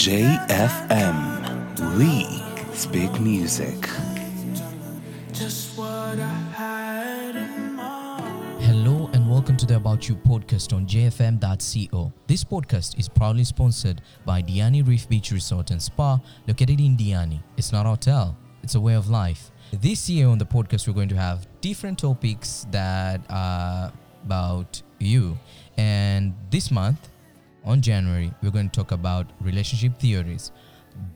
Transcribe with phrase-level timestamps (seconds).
[0.00, 1.18] JFM.
[1.98, 2.24] We
[2.74, 3.86] speak music.
[8.60, 12.12] Hello and welcome to the About You podcast on JFM.co.
[12.26, 17.42] This podcast is proudly sponsored by Diani Reef Beach Resort and Spa located in Diani.
[17.58, 19.50] It's not a hotel, it's a way of life.
[19.70, 23.92] This year on the podcast, we're going to have different topics that are
[24.24, 25.38] about you.
[25.76, 27.10] And this month,
[27.64, 30.52] on January, we're going to talk about relationship theories.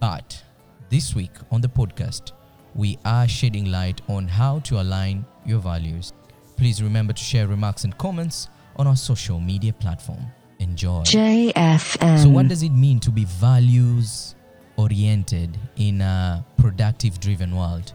[0.01, 0.43] But
[0.91, 2.33] this week on the podcast,
[2.75, 6.13] we are shedding light on how to align your values.
[6.57, 10.25] Please remember to share remarks and comments on our social media platform.
[10.59, 11.03] Enjoy.
[11.03, 12.23] JFM.
[12.23, 14.35] So, what does it mean to be values
[14.77, 17.93] oriented in a productive driven world?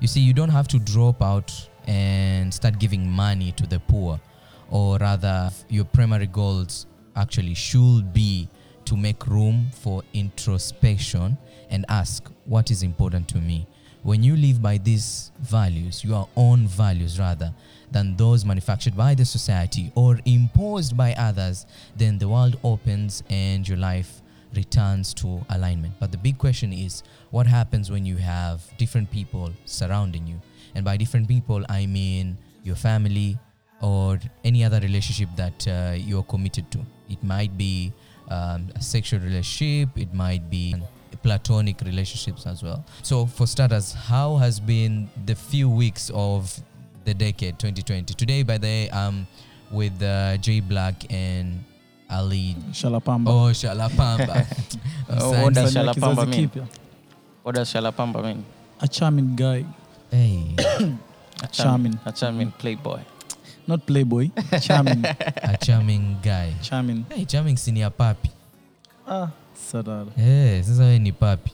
[0.00, 1.52] You see, you don't have to drop out
[1.86, 4.20] and start giving money to the poor,
[4.70, 6.86] or rather, your primary goals
[7.18, 8.48] actually should be
[8.84, 11.36] to make room for introspection
[11.68, 13.66] and ask what is important to me.
[14.02, 17.52] When you live by these values, your own values rather,
[17.90, 23.68] than those manufactured by the society or imposed by others, then the world opens and
[23.68, 24.22] your life
[24.54, 25.94] returns to alignment.
[26.00, 30.40] But the big question is what happens when you have different people surrounding you?
[30.74, 33.38] And by different people, I mean your family
[33.80, 36.78] or any other relationship that uh, you're committed to.
[37.08, 37.92] It might be
[38.30, 40.74] um, a sexual relationship, it might be
[41.22, 42.84] platonic relationships as well.
[43.02, 46.58] So, for starters, how has been the few weeks of
[47.04, 48.14] the decade 2020?
[48.14, 49.26] Today, by the way, I'm
[49.70, 51.64] with uh, Jay Black and
[52.10, 52.56] Ali.
[52.70, 53.28] Shalapamba.
[53.28, 54.46] Oh, Shalapamba.
[55.10, 56.50] Oh, what does Shalapamba mean?
[57.42, 58.44] What does Shalapamba mean?
[58.80, 59.64] A charming guy.
[60.10, 60.54] Hey,
[61.42, 61.98] A Charming.
[62.04, 63.00] A charming playboy.
[63.68, 64.30] Not playboy.
[64.62, 65.04] charming.
[65.42, 66.54] a charming guy.
[66.62, 67.04] charming.
[67.10, 68.30] Hey, charming senior papi.
[69.06, 70.06] Ah, sarara.
[70.16, 71.50] Hey, sasa wewe ni papi.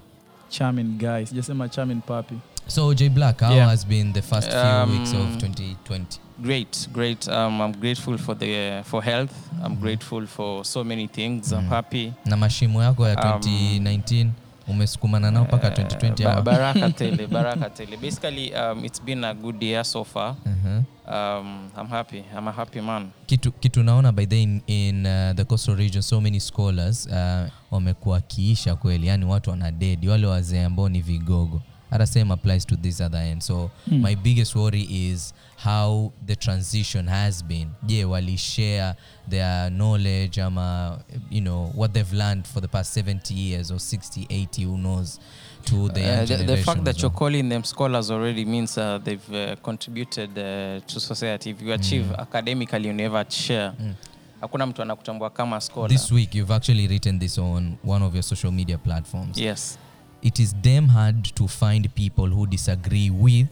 [0.50, 1.24] Charming guy.
[1.24, 2.38] Sijasema charming papi.
[2.66, 3.68] So, j Black, how Yeah.
[3.68, 6.18] has been the first few Um, weeks of 2020?
[6.42, 7.28] Great, great.
[7.28, 9.30] Um, I'm grateful for the for health.
[9.32, 9.64] Mm-hmm.
[9.66, 11.52] I'm grateful for so many things.
[11.52, 12.12] I'm happy.
[12.24, 14.30] Na mashimo yako ya Um, 2019
[14.68, 16.42] umesukumana nao mpaka Uh, 2020 ba- ama?
[16.42, 17.96] baraka tele, baraka tele.
[17.96, 20.36] Basically, um, it's been a good year so far.
[20.46, 20.82] Mhm.
[21.06, 22.24] Um, I'm happy.
[22.38, 23.08] I'm a happy man.
[23.26, 27.48] kitu, kitu naona by the in, in uh, the coastal region so many scholars uh,
[27.70, 32.66] wamekuwa kiisha kweli yani watu wana dedi wale wazee ambao ni vigogo hata same applies
[32.66, 34.02] to this other end so Hmm.
[34.02, 38.94] my biggest worry is how the transition has been je walishare
[39.30, 40.98] their knowledge ama
[41.30, 45.20] you know what they've learned for the past 70 years or 60 80 who knows
[45.64, 47.02] to the, Uh, the, the fact that well.
[47.02, 51.50] you're calling them scholars already means uh, they've uh, contributed uh, to society.
[51.50, 53.72] If you achieve academically, you never share.
[53.80, 53.94] Mm.
[54.40, 55.90] Hakuna mtu anakutambua kama scholar.
[55.90, 59.78] this week you've actually written this on one of your social media platforms yes.
[60.22, 63.48] it is damn hard to find people who disagree with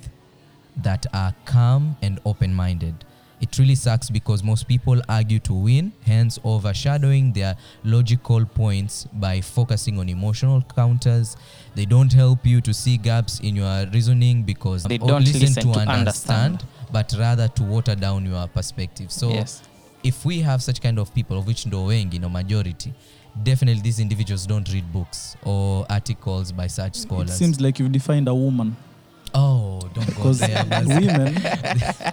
[0.76, 2.94] that are calm and open minded.
[3.40, 9.40] It really sucks because most people argue to win, hence overshadowing their logical points by
[9.40, 11.36] focusing on emotional counters.
[11.74, 15.72] They don't help you to see gaps in your reasoning because They or don't listen
[15.72, 16.64] to understand.
[16.92, 19.10] but rather to water down your perspective.
[19.10, 19.60] So yes.
[20.04, 22.92] if we have such kind of people of which ndo wengi no majority
[23.42, 27.30] definitely these individuals don't read books or articles by such scholars.
[27.30, 28.76] It scholars seems like you've defined a woman.
[29.34, 31.00] Oh don't go Because there basi.
[31.00, 31.36] women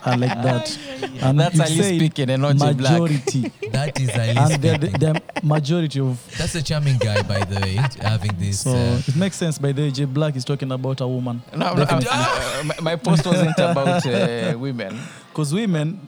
[0.05, 0.77] are like that.
[1.21, 2.91] And That's how you Ali speaking and not Jay Black.
[2.93, 3.51] majority.
[3.71, 5.13] that is Ali and they're the, speaking.
[5.13, 6.35] the majority of.
[6.37, 9.71] that's a charming guy by the way having this So uh, it makes sense by
[9.71, 11.41] the way J Black is talking about a woman.
[11.55, 14.97] No, no, I'm- uh, my, my post wasn't about uh, women.
[15.29, 16.07] Because women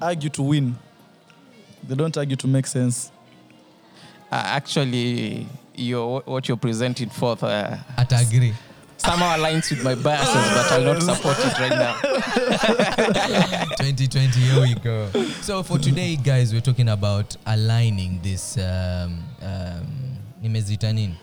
[0.00, 0.76] argue to win.
[1.86, 3.10] They don't argue to make sense.
[4.30, 8.52] Uh, actually, you're, what you're presenting forth uh, ata agree
[9.04, 11.96] somehow aligns with my biases, but I'll not support it right now.
[13.80, 19.86] 2020 here we go so for today guys we're talking about aligning this um, um,
[20.42, 21.14] nimezita nini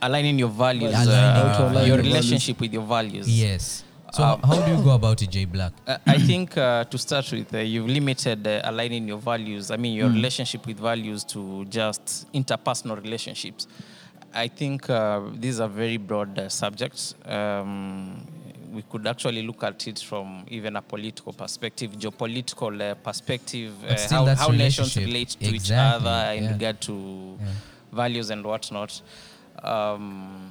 [0.00, 3.26] Aligning your values, Aligning uh, your your relationship with your values.
[3.28, 6.84] yes so Um, how do you go about it Jay black Uh, I think uh,
[6.84, 9.70] to start with, uh, you've limited uh, aligning your values.
[9.70, 13.66] I mean, your relationship with values to just interpersonal relationships.
[14.34, 17.14] I think uh, these are very broad uh, subjects.
[17.24, 18.26] Um,
[18.72, 23.96] we could actually look at it from even a political perspective, geopolitical uh, perspective, uh,
[24.10, 26.52] how, how nations relate to each Exactly, other in yeah.
[26.52, 27.38] regard to
[27.92, 29.00] values and whatnot.
[29.62, 30.50] Um,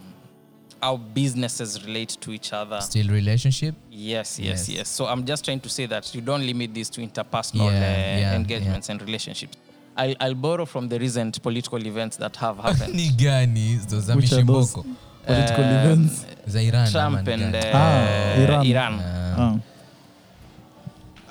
[0.82, 2.82] how businesses relate to each other.
[2.82, 4.70] still relationship Yes, yes, Yes.
[4.70, 7.78] yes, So I'm just trying to say that you don't limit this to interpersonal Yeah,
[7.78, 9.58] uh, yeah, engagements and relationships.
[9.96, 12.94] I'll, I'll borrow from the recent political events that have happened.
[12.96, 14.86] ni gani za Which mishimboko
[15.26, 16.26] Political uh, events.
[16.48, 18.66] za iran Trump and uh, Ah, Iran.
[18.66, 18.94] Iran.
[19.00, 19.60] Uh,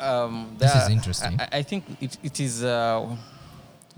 [0.01, 0.25] Ah.
[0.25, 1.41] Um, This is interesting.
[1.41, 3.07] I, I think it, it is uh,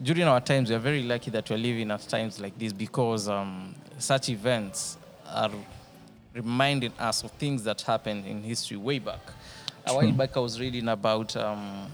[0.02, 3.28] during our times we are very lucky that we're living at times like this because
[3.28, 4.98] um, such events
[5.34, 5.50] are
[6.34, 9.20] reminding us of things that happened in history way back.
[9.86, 11.86] A while back, I was reading about um,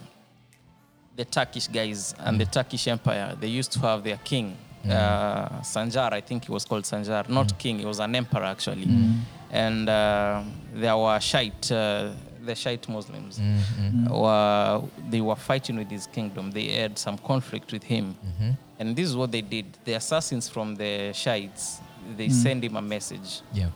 [1.20, 3.28] the Turkish guys and the Turkish Empire.
[3.40, 4.46] They used to have their king,
[4.86, 6.10] uh, Sanjar.
[6.20, 7.78] I think he was called Sanjar, not king.
[7.78, 8.88] He was an emperor actually,
[9.64, 10.42] and uh,
[10.82, 12.10] there were Shite, uh,
[12.48, 13.38] the Shite Muslims.
[13.38, 14.82] mm, mm, Were,
[15.12, 16.50] they were fighting with his kingdom.
[16.58, 18.56] They had some conflict with him, mhm.
[18.78, 19.66] and this is what they did.
[19.84, 21.80] The assassins from the Shites
[22.16, 23.68] they send him a message, yeah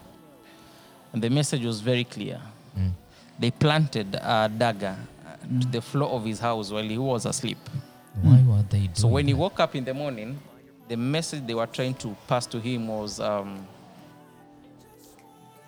[1.12, 2.40] and the message was very clear.
[2.76, 2.90] Mm.
[3.38, 4.97] They planted a dagger
[5.44, 7.58] uh, to the floor of his house while he was asleep.
[8.23, 9.38] why were they doing So when he that?
[9.41, 10.38] woke up in the morning,
[10.88, 13.67] the message they were trying to pass to him was, um,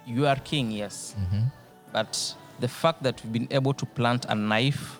[0.06, 1.50] "You are king, yes, Mhm.
[1.92, 4.98] but the fact that you've been able to plant a knife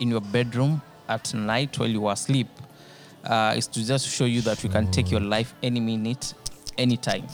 [0.00, 2.48] in your bedroom at night while you were asleep
[3.24, 6.34] uh, is to just show you that we can take your life any minute,
[6.78, 7.26] anytime."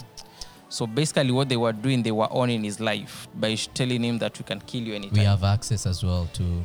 [0.69, 4.37] So basically, what they were doing, they were owning his life by telling him that
[4.39, 5.19] we can kill you anytime.
[5.21, 6.65] we have access as well to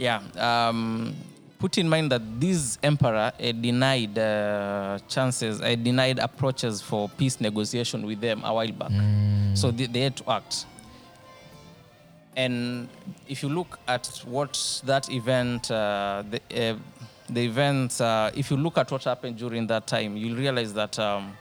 [0.00, 0.20] Yeah.
[0.38, 1.14] Um,
[1.58, 7.40] put in mind that this emperor uh, denied uh, chances, uh, denied approaches for peace
[7.40, 8.90] negotiation with them a while back.
[8.90, 9.56] Mm.
[9.56, 10.64] So they, they had to act.
[12.36, 12.88] And
[13.28, 16.76] if you look at what that event, uh, the, uh,
[17.28, 20.98] the event, uh, if you look at what happened during that time, you'll realize that
[20.98, 21.36] um,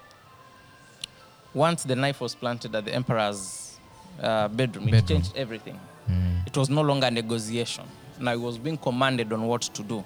[1.53, 3.79] once the knife was planted at the emperor's
[4.21, 5.79] uh, bedroom, it changed everything
[6.09, 6.47] Mm.
[6.47, 7.83] it was no longer a negotiation.
[8.19, 10.03] Now he was being commanded on what to do.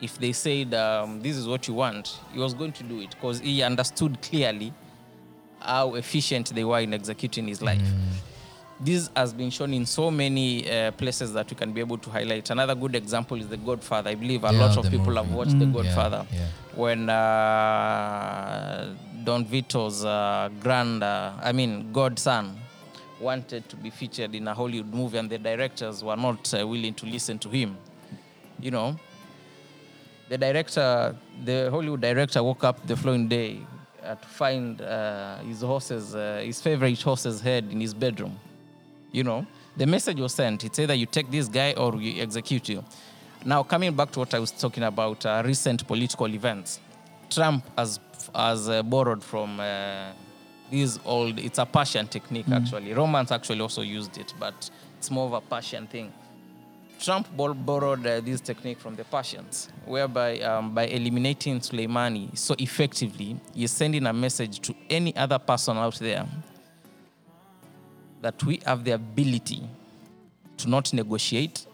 [0.00, 3.10] If they said, um, This is what you want, he was going to do it
[3.10, 4.72] because he understood clearly
[5.60, 7.80] how efficient they were in executing his life.
[8.78, 12.10] This has been shown in so many uh, places that we can be able to
[12.10, 12.50] highlight.
[12.50, 14.10] Another good example is The Godfather.
[14.10, 15.38] I believe a Yeah, lot of the people have movie.
[15.38, 16.46] watched The Yeah, Godfather yeah.
[16.74, 22.56] when uh, Don Vito's uh, grand, uh, I mean, godson,
[23.20, 26.94] wanted to be featured in a Hollywood movie, and the directors were not uh, willing
[26.94, 27.76] to listen to him.
[28.60, 28.96] You know,
[30.28, 33.60] the director, the Hollywood director, woke up the following day
[34.02, 38.38] uh, to find uh, his horse's, uh, his favorite horse's head in his bedroom.
[39.12, 39.46] You know,
[39.76, 40.64] the message was sent.
[40.64, 42.84] It's either you take this guy or we execute you.
[43.44, 46.80] Now, coming back to what I was talking about, uh, recent political events,
[47.30, 48.00] Trump has
[48.34, 49.60] has uh, borrowed from
[50.70, 51.38] these old.
[51.38, 52.92] It's a Persian technique actually.
[52.92, 56.12] Romans actually also used it, but it's more of a Persian thing.
[56.98, 63.36] Trump borrowed uh, this technique from the Persians, whereby um, by eliminating Soleimani so effectively,
[63.54, 66.26] he's sending a message to any other person out there
[68.22, 69.62] that we have the ability
[70.56, 71.66] to not negotiate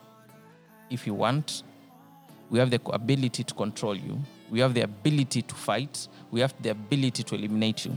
[0.90, 1.62] if you want.
[2.50, 4.20] We have the ability to control you.
[4.50, 6.08] We have the ability to fight.
[6.30, 7.96] We have the ability to eliminate you.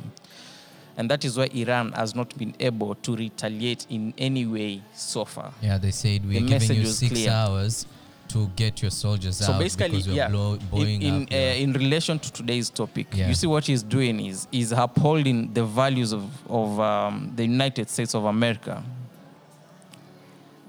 [0.97, 5.25] And that is why Iran has not been able to retaliate in any way so
[5.25, 5.51] far.
[5.62, 7.31] Yeah, they said we're The giving you six clear.
[7.31, 7.86] hours
[8.30, 11.31] to get your soldiers So out basically, because you're yeah, blow, in, blowing in, up.
[11.31, 13.28] uh, in relation to today's topic, Yeah.
[13.28, 17.90] you see what he's doing is is upholding the values of, of um, the United
[17.90, 18.81] States of America,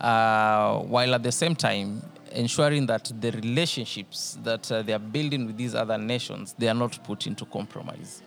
[0.01, 2.03] uh, while at the same time
[2.33, 6.75] ensuring that the relationships that uh, they are building with these other nations they are
[6.75, 8.23] not put into compromise.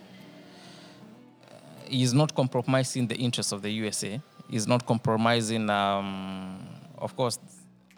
[1.90, 4.20] He is not compromising the interests of the USA.
[4.48, 6.58] He's not compromising, um,
[6.96, 7.38] of course,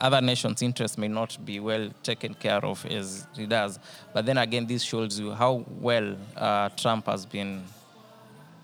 [0.01, 3.79] other nations' interests may not be well taken care of as he does.
[4.13, 7.63] But then again, this shows you how well uh, Trump has been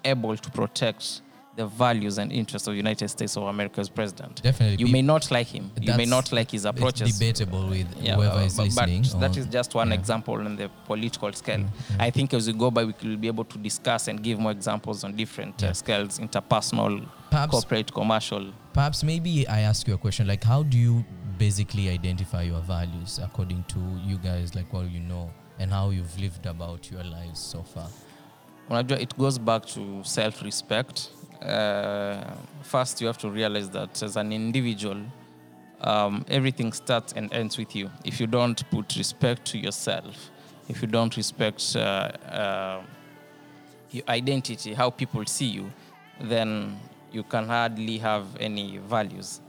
[0.05, 1.21] able to protect
[1.59, 4.41] the values and interests of United States of America's president.
[4.43, 4.77] Definitely.
[4.87, 5.73] You may not like him.
[5.81, 7.09] You may not like his approaches.
[7.09, 9.03] It's debatable with Yeah, whoever uh, is but, listening.
[9.13, 9.95] But that or- is just one yeah.
[9.95, 11.65] example on the political scale.
[11.99, 14.53] I think as we go by, we will be able to discuss and give more
[14.53, 15.71] examples on different Yeah.
[15.71, 18.53] uh, scales, interpersonal, Perhaps- corporate, commercial.
[18.73, 21.05] Perhaps maybe I ask you a question like, how do you
[21.39, 26.17] basically identify your values according to you guys, like what you know, and how you've
[26.21, 27.89] lived about your lives so far?
[28.71, 31.09] It goes back to self-respect.
[31.43, 35.01] Uh, first, you have to realize that as an individual,
[35.81, 37.91] um, everything starts and ends with you.
[38.05, 40.31] If you don't put respect to yourself,
[40.69, 42.83] if you don't respect uh, uh,
[43.91, 45.71] your identity, how people see you,
[46.21, 46.79] then
[47.13, 49.41] you can hardly have any values.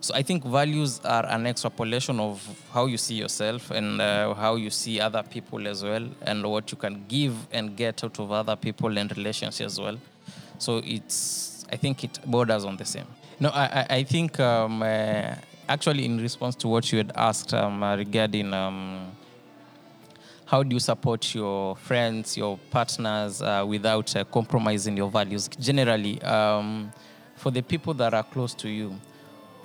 [0.00, 4.56] So I think values are an extrapolation of how you see yourself and uh, how
[4.56, 8.30] you see other people as well, and what you can give and get out of
[8.30, 9.96] other people and relationships as well.
[10.58, 13.06] So it's, I think it borders on the same.
[13.40, 15.34] No, I, I, think um, uh,
[15.68, 19.10] actually in response to what you had asked um, uh, regarding um,
[20.52, 25.48] how do you support your friends, your partners uh, without uh, compromising your values?
[25.48, 26.92] Generally, um,
[27.36, 28.94] for the people that are close to you,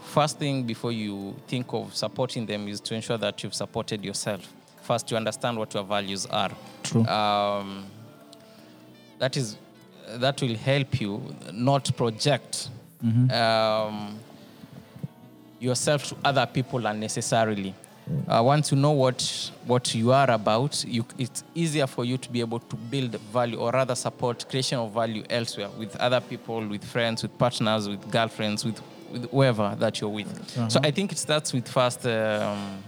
[0.02, 4.54] first thing before you think of supporting them is to ensure that you've supported yourself.
[4.82, 6.52] First, you understand what your values are.
[6.84, 7.06] True.
[7.06, 7.88] Um,
[9.20, 9.58] that is
[10.20, 11.22] that will help you
[11.52, 12.70] not project
[13.32, 14.18] um,
[15.60, 17.74] yourself to other people unnecessarily.
[18.28, 22.30] Uh, once you know what what you are about, you, it's easier for you to
[22.32, 26.66] be able to build value or rather support creation of value elsewhere with other people,
[26.68, 30.50] with friends, with partners, with girlfriends, with, with whoever that you're with.
[30.70, 32.82] So I think it starts with first um,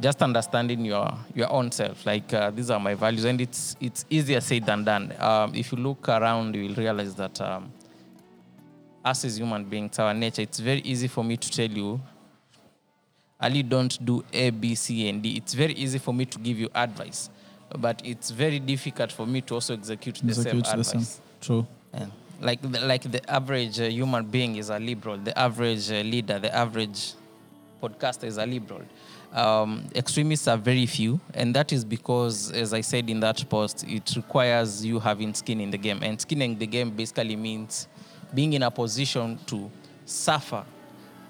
[0.00, 2.04] just understanding your your own self.
[2.06, 5.12] Like uh, these are my values, and it's it's easier said than done.
[5.18, 7.72] Um, if you look around, you will realize that um,
[9.04, 12.00] us as human beings, our nature, it's very easy for me to tell you,
[13.40, 15.36] Ali, don't do A, B, C, and D.
[15.36, 17.28] It's very easy for me to give you advice,
[17.78, 21.00] but it's very difficult for me to also execute the Execute same the same.
[21.00, 21.20] advice.
[21.40, 21.66] True.
[21.92, 22.06] Yeah.
[22.40, 25.16] Like the, like the average uh, human being is a liberal.
[25.18, 27.12] The average uh, leader, the average
[27.88, 28.82] podcaster is a liberal.
[29.32, 33.84] Um, extremists are very few, and that is because, as I said in that post,
[33.88, 36.00] it requires you having skin in the game.
[36.02, 37.88] And skin in the game basically means
[38.32, 39.70] being in a position to
[40.06, 40.64] suffer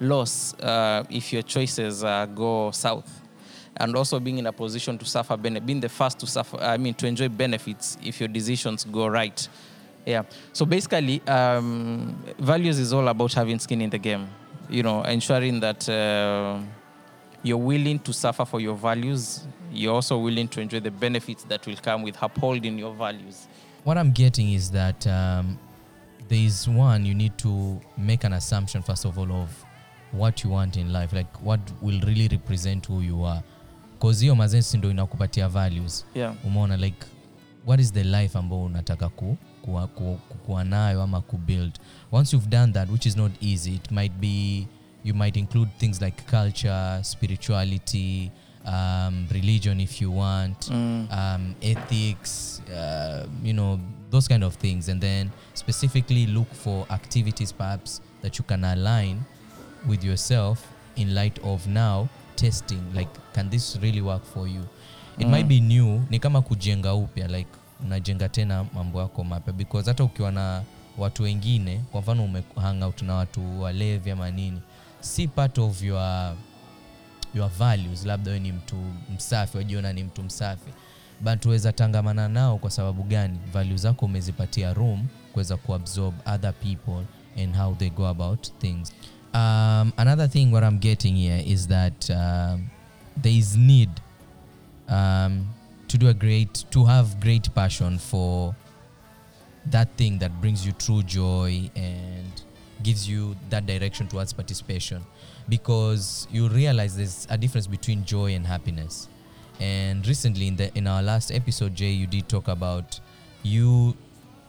[0.00, 3.22] loss uh, if your choices uh, go south
[3.76, 6.94] and also being in a position to suffer being the first to suffer i mean
[6.94, 9.48] to enjoy benefits if your decisions go right
[10.06, 14.28] yeah so basically um, values is all about having skin in the game
[14.70, 16.58] you know ensuring that uh,
[17.42, 19.46] you're willing to suffer for your values.
[19.72, 23.48] You're also willing to enjoy the benefits that will come with upholding your values.
[23.84, 25.58] What I'm getting is that um,
[26.28, 29.50] there is one you need to make an assumption first of all of
[30.12, 33.42] what you want in life like what will really represent who you are.
[33.92, 36.06] Because hiyo mazesi ndo inakupatia values.
[36.14, 36.34] Yeah.
[36.44, 37.06] Umeona like
[37.66, 41.72] what is the life ambao unataka ku, kuwa, kuwa, ku, kuwa nayo ama kubuild.
[42.12, 44.66] Once you've done that which is not easy it might be
[45.04, 48.30] you might include things like culture spirituality
[48.66, 53.78] um, religion if you want um, ethics uh, you know
[54.10, 54.88] those kind of things.
[54.88, 59.24] And then specifically look for activities perhaps that you can align
[59.88, 62.82] with yourself in light of now testing.
[62.94, 64.62] Like can this really work for you?
[65.18, 67.48] It might be new ni kama kujenga upya like
[67.84, 69.52] unajenga tena mambo yako mapya.
[69.52, 70.62] Because hata ukiwa na
[70.98, 74.60] watu wengine kwa mfano umehang na watu walevi ama nini
[75.00, 76.34] si part of your
[77.34, 78.04] your values.
[78.06, 78.76] Labda we ni mtu
[79.16, 80.70] msafi wajiona ni mtu msafi.
[81.20, 83.38] But uweza tangamana nao kwa sababu gani?
[83.52, 87.04] Value zako umezipatia room kuweza kuabsorb other people
[87.42, 88.92] and how they go about things.
[89.34, 92.68] Um, another thing what i'm getting here is that um,
[93.22, 93.90] there is need.
[94.88, 95.46] Um,
[95.94, 98.52] to do a great to have great passion for
[99.66, 102.42] that thing that brings you true joy and
[102.82, 105.00] gives you that direction towards participation.
[105.48, 109.08] Because you realize there's a difference between joy and happiness.
[109.60, 112.98] And recently in the in our last episode jay you did talk about
[113.44, 113.96] you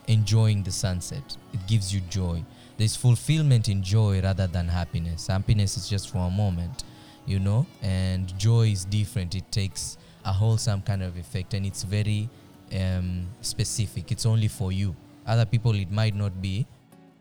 [0.08, 1.38] enjoying the sunset.
[1.54, 2.44] It gives you joy.
[2.78, 5.28] There's fulfillment in joy rather than happiness.
[5.28, 6.84] Happiness is just for a moment
[7.26, 7.66] you know?
[7.82, 9.36] And joy is different.
[9.36, 12.30] It takes a wholesome kind of effect and it's very
[12.76, 14.12] um, specific.
[14.12, 14.96] It's only for you.
[15.26, 16.66] Other people it might not be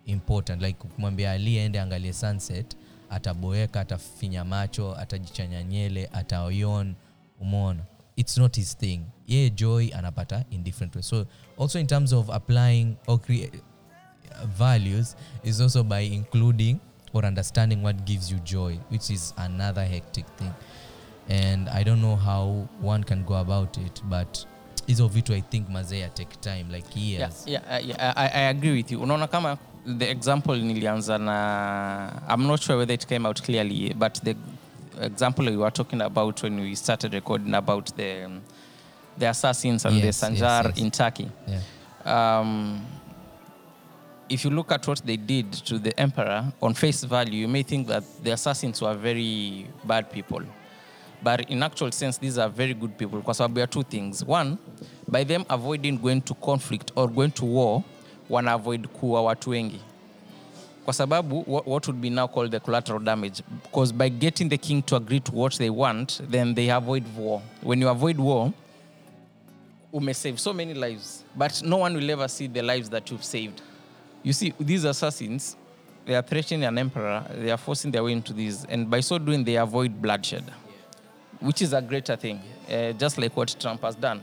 [0.06, 0.62] important.
[0.62, 2.76] Like kumwambia ali aende angalie sunset
[3.10, 6.94] ataboeka atafinya macho atajichanya nyele ataoyon.
[7.40, 7.82] Umeona?
[8.16, 9.00] It's not his thing.
[9.26, 11.06] Yeye joy anapata in different ways.
[11.06, 11.26] So
[11.58, 13.20] also in terms of applying or
[14.46, 16.80] values is also by including
[17.12, 20.52] or understanding what gives you joy which is another hectic thing
[21.28, 24.46] and i don't know how one can go about it but
[24.86, 28.72] hizo vitu i think mazea take time like years yeah, yeah, yeah, I, I agree
[28.72, 29.58] with you unaona kama
[29.98, 34.36] the example nilianza na i'm not sure whether it came out clearly but the
[35.02, 38.28] example we were talking about when we started recording about the
[39.18, 40.78] the assassins and the sanjar yes, yes.
[40.78, 41.60] in turkey yeah
[42.04, 42.80] um,
[44.28, 47.62] if you look at what they did to the emperor on face value, you may
[47.62, 50.42] think that the assassins were very bad people.
[51.24, 54.22] But in actual sense, these are very good people because there are two things.
[54.22, 54.58] One,
[55.08, 57.82] by them avoiding going to conflict or going to war,
[58.30, 59.80] wana avoid kuwa watu wengi.
[60.84, 64.82] kwa sababu what, would be now called the collateral damage because by getting the king
[64.82, 68.52] to agree to what they want then they avoid war when you avoid war
[69.92, 73.24] ume save so many lives but no one will ever see the lives that you've
[73.24, 73.62] saved
[74.22, 75.56] you see these assassins
[76.06, 79.18] they are threatening an emperor they are forcing their way into this and by so
[79.18, 80.44] doing they avoid bloodshed
[81.40, 84.20] which is a greater thing uh, just like what trump has done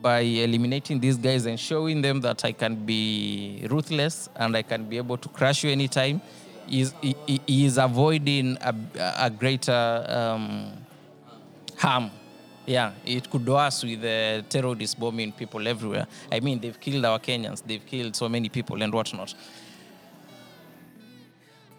[0.00, 4.84] by eliminating these guys and showing them that i can be ruthless and i can
[4.84, 6.20] be able to crush you anytime
[6.70, 6.94] is
[7.46, 8.74] is avoiding a,
[9.18, 10.72] a greater um,
[11.76, 12.10] harm.
[12.66, 16.06] Yeah, it could do us with the terrorists bombing people everywhere.
[16.30, 19.34] I mean, they've killed our Kenyans, they've killed so many people and whatnot.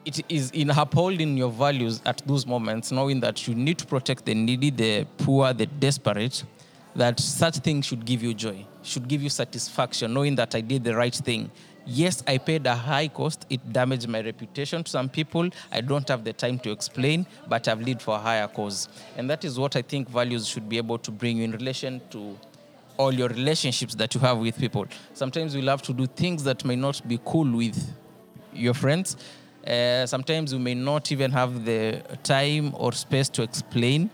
[0.09, 4.25] It is in upholding your values at those moments, knowing that you need to protect
[4.25, 6.43] the needy, the poor, the desperate,
[6.95, 10.83] that such things should give you joy, should give you satisfaction, knowing that I did
[10.83, 11.51] the right thing.
[11.85, 13.45] Yes, I paid a high cost.
[13.51, 15.47] It damaged my reputation to some people.
[15.71, 18.89] I don't have the time to explain, but I've lived for a higher cause.
[19.15, 22.01] And that is what I think values should be able to bring you in relation
[22.09, 22.35] to
[22.97, 24.87] all your relationships that you have with people.
[25.13, 27.93] Sometimes you'll have to do things that may not be cool with
[28.51, 29.15] your friends.
[29.69, 34.09] Uh, sometimes you may not even have the time or space to explain,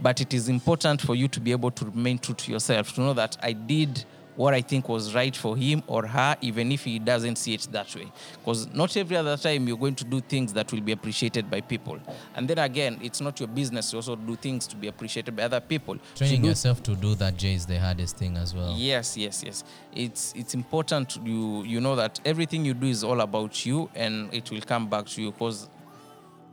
[0.00, 3.02] but it is important for you to be able to remain true to yourself, to
[3.02, 4.04] know that I did
[4.36, 7.66] what I think was right for him or her, even if he doesn't see it
[7.72, 8.10] that way.
[8.38, 11.62] Because not every other time you're going to do things that will be appreciated by
[11.62, 11.98] people.
[12.34, 15.44] And then again, it's not your business to also do things to be appreciated by
[15.44, 15.96] other people.
[16.14, 18.74] Training do yourself to do that, Jay, is the hardest thing as well.
[18.76, 19.64] Yes, yes, yes.
[19.92, 23.88] It's it's important to you you know that everything you do is all about you
[23.94, 25.68] and it will come back to you because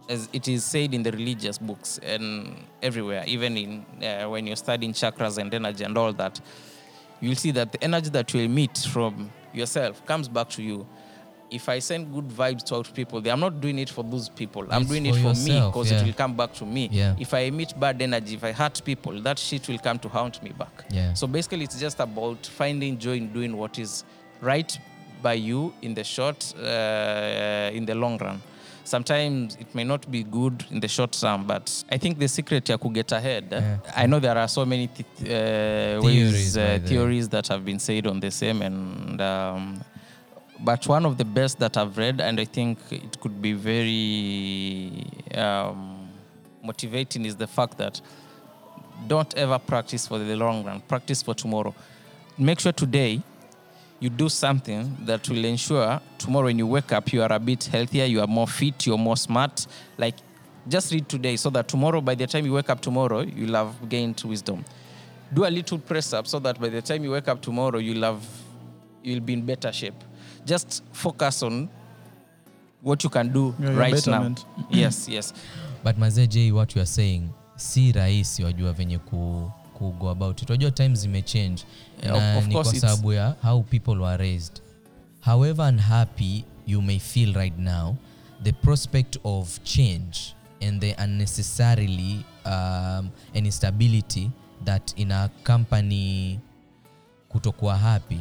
[0.10, 4.56] as it is said in the religious books and everywhere, even in uh, when you're
[4.56, 6.40] studying chakras and energy and all that,
[7.24, 10.86] you'll see that the energy that you emit from yourself comes back to you.
[11.50, 14.66] If I send good vibes to people, I'm not doing it for those people.
[14.70, 16.02] I'm It's doing for it for me because yeah.
[16.02, 16.90] it will come back to me.
[16.92, 17.16] Yeah.
[17.20, 20.42] If I emit bad energy, if I hurt people, that shit will come to haunt
[20.42, 20.86] me back.
[20.90, 21.14] Yeah.
[21.14, 24.04] So basically, it's just about finding joy in doing what is
[24.42, 24.78] right
[25.22, 28.42] by you in the short, uh, in the long run.
[28.86, 32.68] Sometimes it may not be good in the short term, but I think the secret
[32.68, 33.48] ya get ahead.
[33.52, 33.78] Yeah.
[33.96, 37.80] I know there are so many th- uh, Theories, ways, uh, theories that have been
[37.80, 39.82] said on the same, and um,
[40.60, 45.06] but one of the best that I've read, and I think it could be very
[45.36, 46.10] um,
[46.62, 48.02] motivating, is the fact that
[49.08, 50.82] don't ever practice for the long run.
[50.82, 51.74] Practice for tomorrow.
[52.38, 53.22] Make sure today
[54.04, 57.64] you do something that will ensure tomorrow when you wake up, you are a bit
[57.64, 59.66] healthier, you are more fit, you're more smart.
[59.98, 60.16] Like,
[60.68, 63.88] just read today so that tomorrow, by the time you wake up tomorrow, you'll have
[63.88, 64.66] gained wisdom.
[65.34, 68.04] Do a little press up so that by the time you wake up tomorrow, you'll
[68.04, 68.22] have
[69.04, 69.96] you'll be in better shape.
[70.46, 71.70] Just focus on
[72.82, 74.36] what you can do Yeah, right now.
[74.70, 75.34] yes, yes.
[75.84, 80.42] but mazee j what you are saying si rahisi wajua venye ku, ku go about
[80.42, 80.50] it.
[80.50, 81.64] Unajua times zimechange.
[82.04, 84.62] Yeah, ni kwa sababu ya how people were raised.
[85.22, 87.96] However unhappy you may feel right now
[88.44, 94.32] the prospect of change and the unnecessarily um, an instability
[94.66, 96.40] that in a company
[97.30, 98.20] kutokuwa happy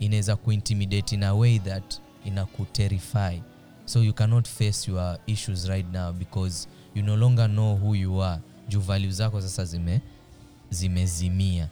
[0.00, 3.40] inaweza kuintimidate in a way that inakuterify.
[3.84, 8.22] So you cannot face your issues right now because you no longer know who you
[8.22, 8.40] are.
[8.68, 10.00] Juu value zako sasa zime
[10.70, 11.68] zimezimia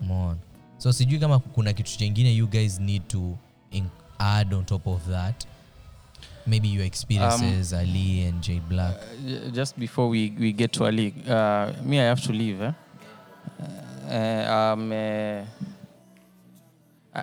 [0.00, 0.36] mona
[0.78, 3.36] so sijui kama kuna kitu chengine you guys need to
[4.18, 5.44] add on top of that
[6.46, 11.14] maybe your experiences ali and j black uh, just before we, we get to Ali,
[11.28, 12.60] uh, me, I have to leave.
[12.62, 12.72] Eh?
[14.10, 15.44] Uh, um, uh,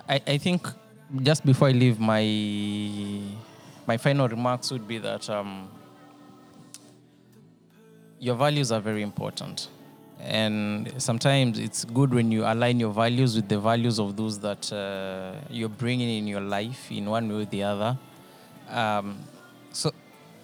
[0.08, 0.66] I, I think
[1.22, 2.22] just before I leave, my
[3.86, 5.68] my final remarks would be that um,
[8.18, 9.68] your values are very important.
[10.20, 14.72] And sometimes it's good when you align your values with the values of those that
[14.72, 17.98] uh, you're bringing in your life in one way or the other.
[18.68, 19.18] Um,
[19.72, 19.92] so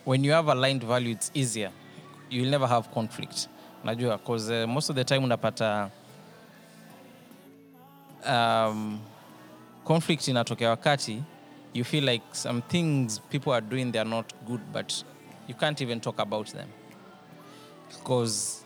[0.04, 1.70] when you have aligned value, it's easier.
[2.30, 3.48] You'll never have conflict.
[3.84, 5.90] Najua, because uh, most of the time unapata
[8.26, 9.00] um,
[9.84, 11.22] conflict inatokea wakati
[11.74, 15.04] you feel like some things people are doing they are not good but
[15.48, 16.68] you can't even talk about them
[17.88, 18.63] because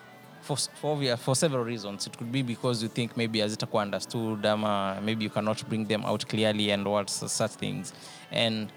[0.48, 2.06] for, for, obvious- for several reasons.
[2.06, 5.84] It could be because you think maybe as hazitakuwa understood ama maybe you cannot bring
[5.87, 7.92] them out clearly and what such things.
[8.32, 8.68] And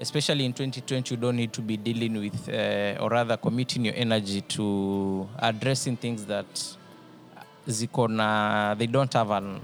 [0.00, 3.94] especially in 2020 you don't need to be dealing with uh, or rather committing your
[3.96, 6.76] energy to addressing things that
[7.68, 9.60] ziko na they don't have a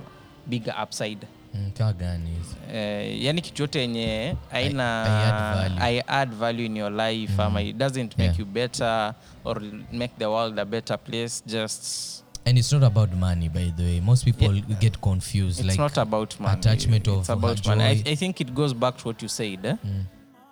[0.49, 5.99] bigger upside Mm, gani hizo eh, yani kitu yote yenye aina I add value.
[5.99, 8.39] I add value in your life ama it doesn't make Yeah.
[8.39, 9.63] you better or
[9.93, 14.01] make the world a better place just and it's not about money by the way.
[14.01, 16.59] Most people get confused it's like not about money.
[16.59, 17.83] attachment it's of about money.
[17.85, 19.77] I, I think it goes back to what you said eh?
[19.85, 20.05] Mm.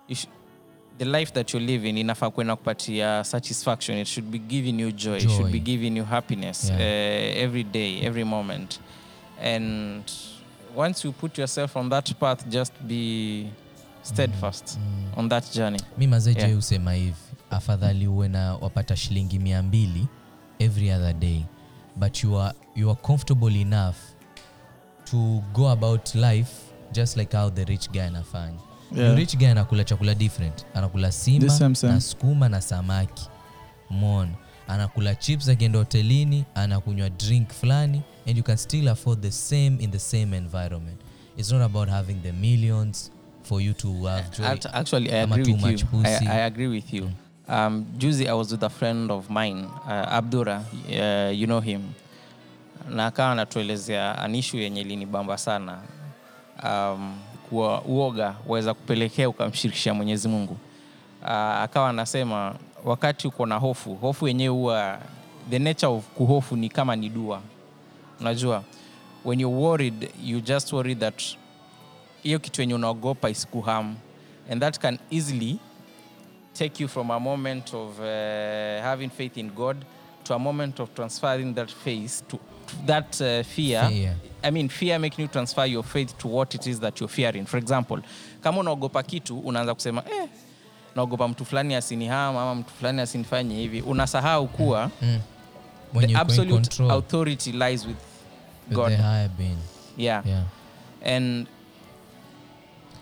[0.07, 0.27] you sh-
[0.97, 3.97] the life that you're living inafaa kwenda kupatia satisfaction.
[3.97, 6.77] It should be giving you joy, it should be giving you happiness Yeah.
[6.79, 8.79] uh, every day every moment.
[9.43, 10.03] And
[10.75, 13.47] once you put yourself on that path just be
[14.03, 14.79] steadfast
[15.17, 15.79] on that journey.
[15.97, 16.55] Mi mazeje Yeah.
[16.55, 17.15] husema hivi
[17.49, 20.07] afadhali uwe na wapata shilingi mia mbili
[20.59, 21.41] every other day
[21.95, 23.95] but you are, you are comfortable enough
[25.11, 26.51] to go about life
[26.91, 28.59] just like how the rich guy anafanya.
[28.95, 29.15] Yeah.
[29.15, 30.65] rich guy anakula chakula different.
[30.73, 33.27] Anakula sima na sukuma na samaki.
[33.89, 34.31] Mona
[34.71, 39.91] anakula chips akienda hotelini anakunywa drink fulani and you can still afford the same in
[39.91, 41.01] the same environment
[41.37, 43.11] it's not about having the millions
[43.43, 45.87] for you to have joy Actually, I agree too with much you.
[45.87, 46.27] pussy.
[46.27, 47.09] I, I agree with you.
[47.47, 50.63] Um, Juzi, I was with a friend of mine, uh, Abdura.
[50.87, 51.81] Uh, you know him.
[52.89, 55.79] Na akawa anatuelezea an issue yenye linibamba sana
[56.63, 57.17] um,
[57.49, 60.57] kuwa uoga waweza kupelekea ukamshirikisha Mwenyezi Mungu.
[61.21, 64.99] Uh, akawa anasema wakati uko na hofu, hofu yenyewe huwa
[65.49, 67.41] the nature of kuhofu ni kama ni dua.
[68.19, 68.63] Unajua,
[69.25, 71.23] when you're worried, you just worry that
[72.23, 73.95] hiyo kitu yenye unaogopa isikuham
[74.51, 75.59] and that can easily
[76.53, 78.05] take you from a moment of uh,
[78.83, 79.77] having faith in god
[80.23, 84.15] to a moment of transferring that faith to, to that uh, fear Fear.
[84.43, 87.45] i mean fear making you transfer your faith to what it is that you're fearing
[87.45, 88.01] for example
[88.41, 90.29] kama unaogopa kitu unaanza kusema eh,
[90.95, 93.81] naogopa mtu fulani asinihama ama mtu fulani asinifanye hivi.
[93.81, 95.19] Unasahau kuwa Mm.
[95.99, 97.97] The absolute authority lies with
[98.69, 98.89] with god.
[98.89, 99.57] the higher being.
[99.97, 100.25] yeah.
[100.27, 100.43] Yeah.
[101.05, 101.47] and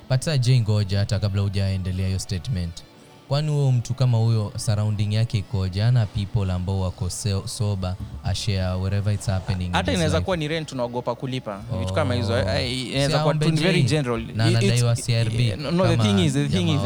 [0.10, 2.84] but je ngoja hata kabla hujaendelea hiyo statement.
[3.28, 5.84] Kwani huyo mtu kama huyo surrounding yake ikoje?
[5.84, 10.71] Ana people ambao wako soba sober ashare wherever it's happening hata inaweza kuwa ni rent
[10.71, 11.62] unaogopa kulipa.
[11.80, 11.95] Vitu Oh.
[11.95, 12.38] kama hizo.
[12.38, 14.25] Eh, eh, inaweza kuwa very general.
[14.36, 16.82] Na anadaiwa crb eh, no the thing is the thing is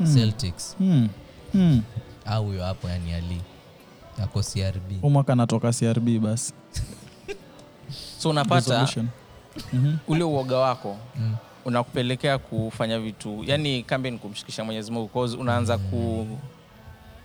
[0.00, 1.08] eh, celtics mm.
[1.54, 1.82] Mm.
[2.26, 3.40] au huyo hapo yani ali
[4.22, 6.52] ako crb Huu mwaka anatoka crb basi
[8.18, 9.08] so unapata Resolution.
[9.72, 9.96] Mhm.
[10.08, 11.34] ule uoga wako Mm.
[11.64, 16.26] unakupelekea kufanya vitu yani kambe ni kumshikisha mwenyezi mungu cause unaanza ku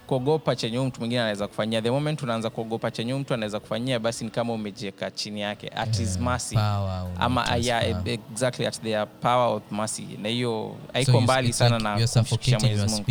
[0.08, 1.82] kuogopa chenye mtu mwingine anaweza kufanyia.
[1.82, 5.68] The moment unaanza kuogopa chenye mtu anaweza kufanyia basi ni kama umejeka chini yake.
[5.76, 6.56] At his mercy.
[7.20, 7.46] ama
[8.06, 10.08] exactly at their power of mercy.
[10.22, 12.08] Na hiyo haiko mbali sana na you're
[12.60, 13.06] mwenyezi mungu.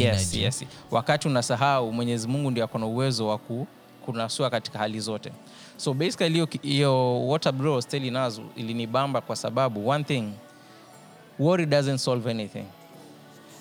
[0.00, 0.64] yes, yes.
[0.90, 3.38] wakati unasahau mwenyezi mungu ndio akona uwezo wa
[4.04, 5.32] kunasua katika hali zote.
[5.76, 6.46] So basically hiyo-
[7.28, 10.24] water bro was nazo ilinibamba kwa sababu one thing
[11.38, 12.64] worry doesn't solve anything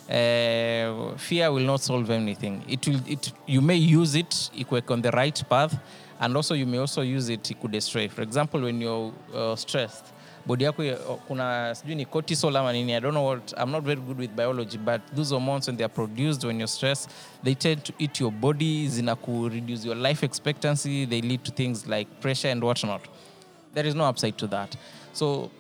[0.09, 2.63] uh, fear will not solve anything.
[2.67, 4.49] It will, it, you may use it
[4.89, 5.77] on the right path
[6.19, 10.05] and also you may also use it ikudestroy for example when you're uh, stressed
[10.45, 11.73] body yako kuna
[12.11, 15.77] cortisol i don't know what i'm not very good with biology but those hormones when
[15.77, 17.09] they are produced when you're stressed
[17.43, 21.51] they tend to eat your body zina ku reduce your life expectancy they lead to
[21.51, 23.01] things like pressure and whatnot.
[23.73, 24.75] There is no upside to that.
[25.13, 25.51] So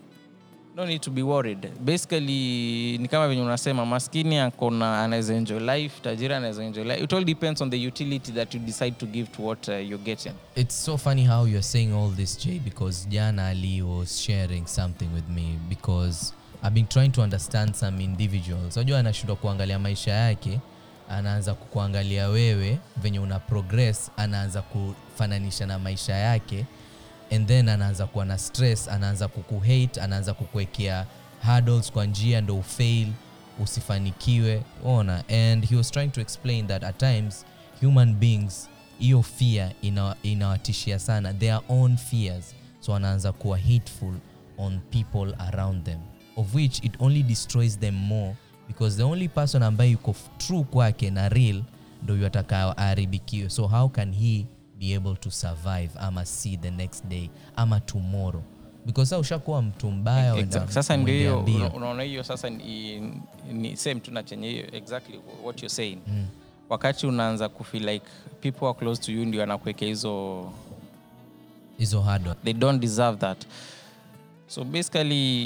[0.75, 1.67] no need to be worried.
[1.85, 7.03] Basically ni kama venye unasema maskini akona anaweza enjoy life tajiri anaweza enjoy life.
[7.03, 10.03] It all depends on the utility that you decide to give to what uh, you're
[10.03, 10.33] getting.
[10.55, 15.09] It's so funny how you're saying all this jay because jana ali was sharing something
[15.13, 18.75] with me because i've been trying to understand some individuals.
[18.77, 20.59] Unajua anashindwa kuangalia maisha yake
[21.09, 26.65] anaanza kukuangalia wewe venye una progress anaanza kufananisha na maisha yake
[27.31, 31.05] and then anaanza kuwa na stress anaanza kukuhate anaanza kukuwekea
[31.45, 33.07] hurdles kwa njia ndo ufail
[33.63, 34.63] usifanikiwe.
[34.85, 37.45] Ona and he was trying to explain that at times
[37.81, 41.33] human beings hiyo fear ina- inawatishia sana.
[41.33, 42.55] Their own fears.
[42.79, 44.13] So anaanza kuwa hateful
[44.57, 45.99] on people around them
[46.35, 48.35] of which it only destroys them more
[48.67, 51.63] because the only person ambaye yuko true kwake na real
[52.03, 54.45] ndo yu atakaaharibikiwe so how can he
[54.79, 58.41] be able to survive ama see the next day ama tomorrow.
[58.85, 60.73] Because sasa ushakuwa mtu mbaya Exactly.
[60.73, 62.99] sasa ndio hiyo unaona hiyo sasa ni,
[63.51, 65.97] ni same tu na chenye hiyo exactly what you're saying.
[66.07, 66.25] Mm.
[66.69, 68.05] wakati unaanza kufeel like
[68.41, 70.45] people are close to you ndio anakuwekea hizo
[71.77, 73.45] hizo hurdle they don't deserve that.
[74.47, 75.45] So basically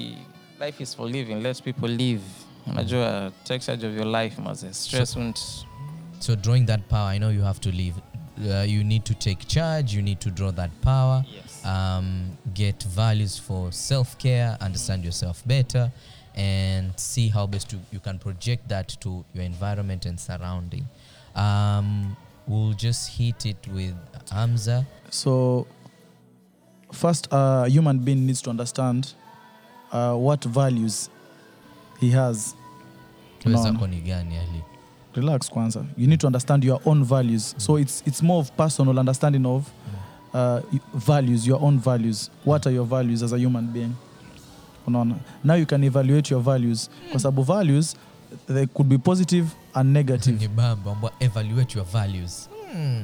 [0.60, 1.36] life is for living.
[1.36, 2.22] Let people live.
[2.68, 4.74] Unajua take charge of your life maze.
[4.74, 5.40] Stress won't
[6.20, 7.96] so drawing that power i know you have to leave
[8.50, 11.66] uh, you need to take charge you need to draw that power yes.
[11.66, 15.92] um, get values for self-care understand yourself better
[16.36, 20.88] and see how best you, you can project that to your environment and surrounding.
[21.36, 22.18] Um,
[22.48, 23.96] we'll just hit it with
[24.32, 24.86] hamza.
[25.10, 25.68] So,
[26.92, 29.14] first, a human being needs to understand
[29.92, 31.10] uh, what values
[32.00, 32.56] he has.
[33.46, 34.64] Ni gani ali
[35.16, 35.86] Relax, kwanza.
[35.98, 37.56] You need to understand your own values.
[37.58, 39.64] So it's it's more of personal understanding of
[40.34, 40.60] uh,
[40.96, 42.30] values, your own values.
[42.46, 43.96] What are your values as a human being?
[44.88, 45.16] Unaona?
[45.44, 46.90] Now you can evaluate your values.
[47.12, 47.96] Kwa sababu values
[48.48, 50.40] they could be positive and negative.
[50.42, 53.04] ni bamba ambwa evaluate your values hmm,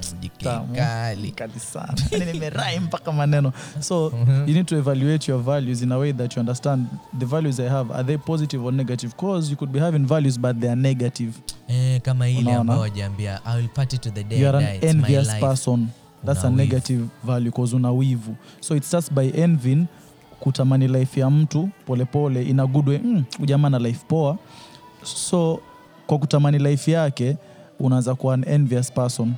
[0.75, 1.33] Kali.
[1.59, 1.93] Sana.
[2.33, 3.53] Nimerai mpaka maneno.
[3.79, 4.11] So
[4.47, 6.87] you need to evaluate your values in a way that you understand
[7.19, 7.91] the values i have.
[7.93, 9.15] Are they positive or negative?
[9.17, 11.33] Cause you could be having values but they are negative.
[11.67, 15.35] Eh, kama ile ambayo wajaambia i will party to the day you are an envious
[15.39, 15.87] person.
[16.25, 17.09] That's Una a negative weave.
[17.23, 18.35] value cause una wivu.
[18.61, 19.85] So it starts by envying
[20.39, 22.99] kutamani life ya mtu polepole ina good way.
[23.03, 24.37] Mm, ujamaa na life poa.
[25.03, 25.59] So
[26.07, 27.37] kwa kutamani life yake
[27.79, 29.33] unaanza kuwa an envious person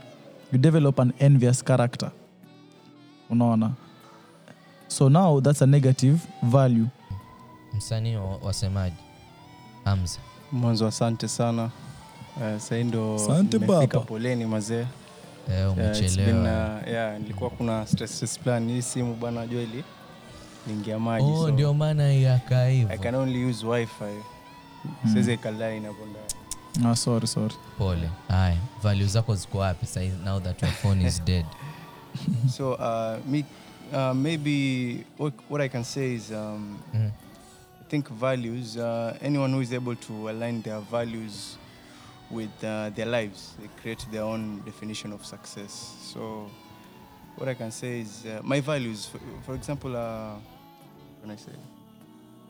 [0.52, 2.12] you develop an envious character.
[3.30, 3.72] Unaona?
[4.88, 6.88] So now that's a negative value.
[7.74, 8.96] Msanii wa- wasemaji
[9.86, 10.20] amza
[10.52, 11.70] mwanzo asante sana.
[12.38, 13.20] Uh, sahii ndo
[13.52, 14.80] nimefika poleni mazee.
[14.82, 14.88] Eh,
[15.50, 16.80] Yeah, been, umechelewa.
[16.82, 18.70] uh, yeah, nilikuwa kuna stress stress plan.
[18.70, 19.84] Hii simu bwana jua ili
[20.68, 24.04] niingia maji oh, so ndio maana yakaa I can only use wifi.
[25.12, 25.96] Siwezi ikalai ndani
[26.86, 31.20] ah, sorry sorry pole haya value zako ziko wapi sahi now that your phone is
[31.26, 31.46] dead
[32.50, 33.46] so uh, me,
[33.94, 37.12] uh, maybe what, what I can say is um, mm.
[37.80, 41.58] I think values, uh, anyone who is able to align their values
[42.30, 45.96] with uh, their lives, they create their own definition of success.
[46.02, 46.50] So,
[47.36, 50.36] what I can say is uh, my values, for, for example, uh,
[51.22, 51.52] when I say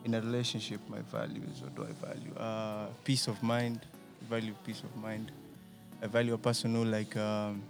[0.04, 2.34] in a relationship, my values, what do I value?
[2.36, 3.80] Uh, peace of mind,
[4.32, 5.30] value peace of mind.
[6.02, 7.62] I value a person who like um,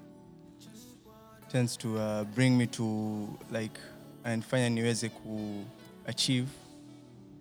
[1.51, 3.79] tends to uh, bring me to like
[4.25, 5.65] and fanya niweze ku
[6.07, 6.47] achieve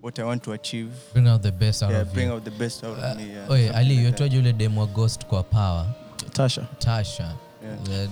[0.01, 0.89] what I want to achieve.
[1.13, 3.17] bring out the best out yeah, of bring you out the best out Uh, of
[3.17, 3.29] me.
[3.33, 5.85] Yeah, oye ali like yotoaje ule demo ghost kwa power
[6.33, 8.05] tasha tasha Yeah.
[8.05, 8.09] Uh,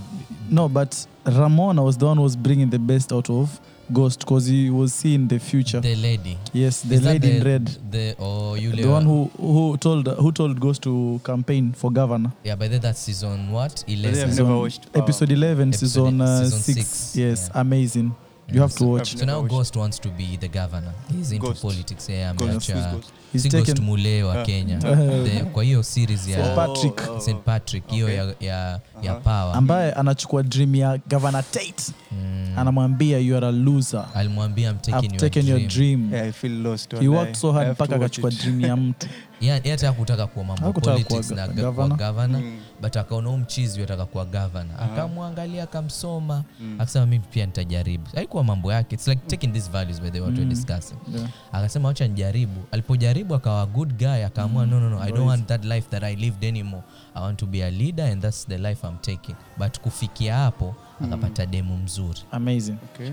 [0.50, 3.60] no but ramona was the one who was bringing the best out of
[3.92, 5.80] ghost because he was seeing the future.
[5.80, 6.38] The lady.
[6.52, 7.66] Yes the Is lady the, in red.
[7.90, 12.32] the oh, yule the one who who told who told ghost to campaign for governor.
[12.44, 13.84] Yeah by then that's season what?
[13.88, 15.02] I've 11 never watched Power.
[15.02, 17.60] episode 11 Episode- season, uh, season 6 six, yes yeah.
[17.60, 18.14] amazing
[18.52, 21.46] you Yeah, have to watch so now ghost wants to be the governor he's into
[21.46, 21.62] Ghost.
[21.62, 22.94] politics yeah, ameacha
[23.36, 24.82] si ghost mule wa kenya Uh,
[25.26, 26.54] The- kwa hiyo series ya St.
[26.56, 27.00] Patrick.
[27.08, 28.16] Oh, oh, st patrick hiyo Okay.
[28.18, 33.52] ya, ya, ya power ambaye anachukua dream ya governor tate mm, anamwambia you are a
[33.52, 35.68] loser alimwambia I'm taking I've your taken your dream.
[36.08, 36.94] dream Yeah, I feel lost.
[37.00, 39.06] he worked so hard mpaka akachukua dream ya mtu
[39.40, 41.98] Yeah, hata hakutaka kuwa mambo politics na governor.
[41.98, 42.58] governor Mm.
[42.82, 46.74] But akaona huu mchizi ataka kuwa gavana akamwangalia akamsoma Mm.
[46.80, 48.04] akasema mimi pia nitajaribu.
[48.14, 48.94] Haikuwa mambo yake.
[48.94, 50.48] It's like taking these values by the way we're Mm.
[50.48, 50.96] discussing.
[51.14, 51.28] Yeah.
[51.52, 52.60] akasema wacha nijaribu.
[52.72, 56.16] Alipojaribu akawa good guy akaamua no, no, no, i don't want that life that i
[56.16, 56.82] lived anymore.
[57.14, 59.36] I want to be a leader and that's the life i'm taking.
[59.58, 62.20] But kufikia hapo akapata demu mzuri.
[62.30, 62.76] Amazing.
[62.94, 63.12] Okay.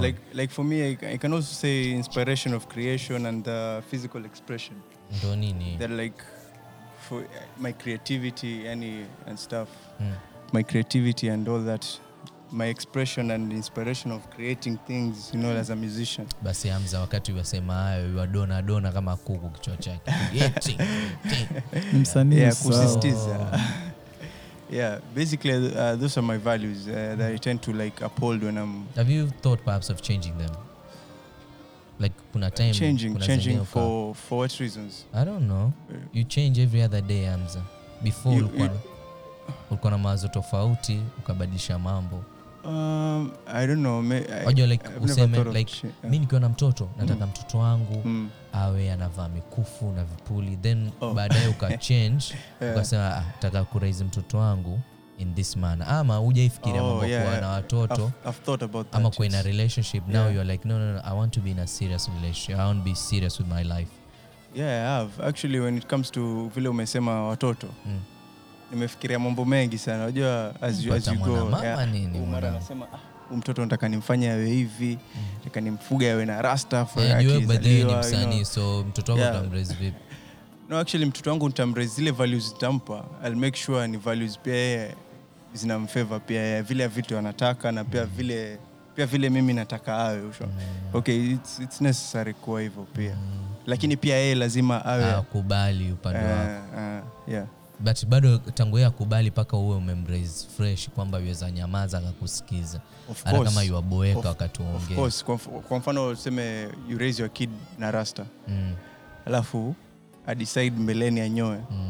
[0.00, 4.24] Like, like for me, I, I can also say inspiration of creation and uh, physical
[4.24, 4.76] expression.
[5.18, 5.76] ndo nini?
[5.78, 6.16] That like
[7.08, 7.24] for
[7.60, 9.68] my creativity, any and stuff.
[10.00, 10.12] Mm.
[10.52, 11.86] My creativity and all that.
[12.50, 16.26] My expression and inspiration of creating things, you know, as a musician.
[16.42, 21.46] basi amza wakati wasema hayo wadona dona kama kuku kichwa chake Eti, eti.
[21.92, 22.74] ni msanii Yeah, sawa.
[22.80, 23.60] kusisitiza.
[24.70, 28.56] yeah, basically, uh, those are my values uh, that I tend to like uphold when
[28.58, 30.50] I'm have you thought perhaps of changing them
[32.00, 35.06] like kuna time changing, kuna changing for for what reasons?
[35.14, 35.72] i don't know
[36.12, 37.62] you change every other day amza
[38.02, 38.80] before You- ulikuwa you-
[39.70, 42.24] ulikuwa na mawazo tofauti ukabadilisha mambo
[42.64, 44.02] Um, I don't know.
[44.02, 47.30] May, I, like I've useme like mi nikiwa na mtoto nataka Mm.
[47.30, 51.14] mtoto wangu Mm, awe anavaa mikufu na vipuli then Oh.
[51.14, 52.24] baadaye ukachange
[52.60, 52.74] yeah.
[52.76, 54.80] ukasema ah, taka kuraisi mtoto wangu
[55.18, 57.44] in this manner ama hujaifikiria Oh, mambo yeah, kuwa yeah.
[57.44, 58.94] na watoto I've, I've about that.
[58.94, 60.34] ama kuwa in a relationship now Yeah.
[60.34, 62.78] you're like no, no, no i want to be in a serious relationship i want
[62.84, 63.88] to be serious with my life
[64.54, 65.28] Yeah, I have.
[65.28, 68.00] Actually, when it comes to vile umesema watoto, mm.
[68.70, 70.02] nimefikiria mambo mengi sana.
[70.02, 72.48] Unajua as you, as you go, yeah, nini, mara mwana?
[72.48, 74.98] anasema ah, mtoto nataka nimfanye awe hivi,
[75.38, 77.40] nataka nimfuge awe na rasta Yeah, you
[77.84, 77.98] know.
[77.98, 79.36] msanii so mtoto wako Yeah.
[79.40, 79.96] utamraise vipi
[80.68, 83.04] No, actually mtoto wangu nitamraise zile values nitampa.
[83.24, 84.94] I'll make sure ni values pia yeye
[85.58, 88.58] zinamfavor pia vile vitu anataka na pia vile
[88.96, 90.22] pia vile mimi nataka awe
[90.92, 93.16] okay it's, it's necessary kuwa hivyo pia.
[93.66, 96.80] Lakini pia yeye lazima awe akubali upande uh, wako.
[96.80, 97.46] eh, yeah.
[97.80, 102.80] but bado tangu yeye akubali mpaka uwe umemraise fresh kwamba weza nyamaza akakusikiza.
[103.24, 105.10] Hata kama yuaboeka wakati Of uongee.
[105.24, 108.24] kwa, kwa mfano useme you raise your kid na rasta.
[108.48, 108.74] Mm,
[109.26, 109.74] alafu
[110.26, 111.58] adecide mbeleni anyoe.
[111.70, 111.87] Mm.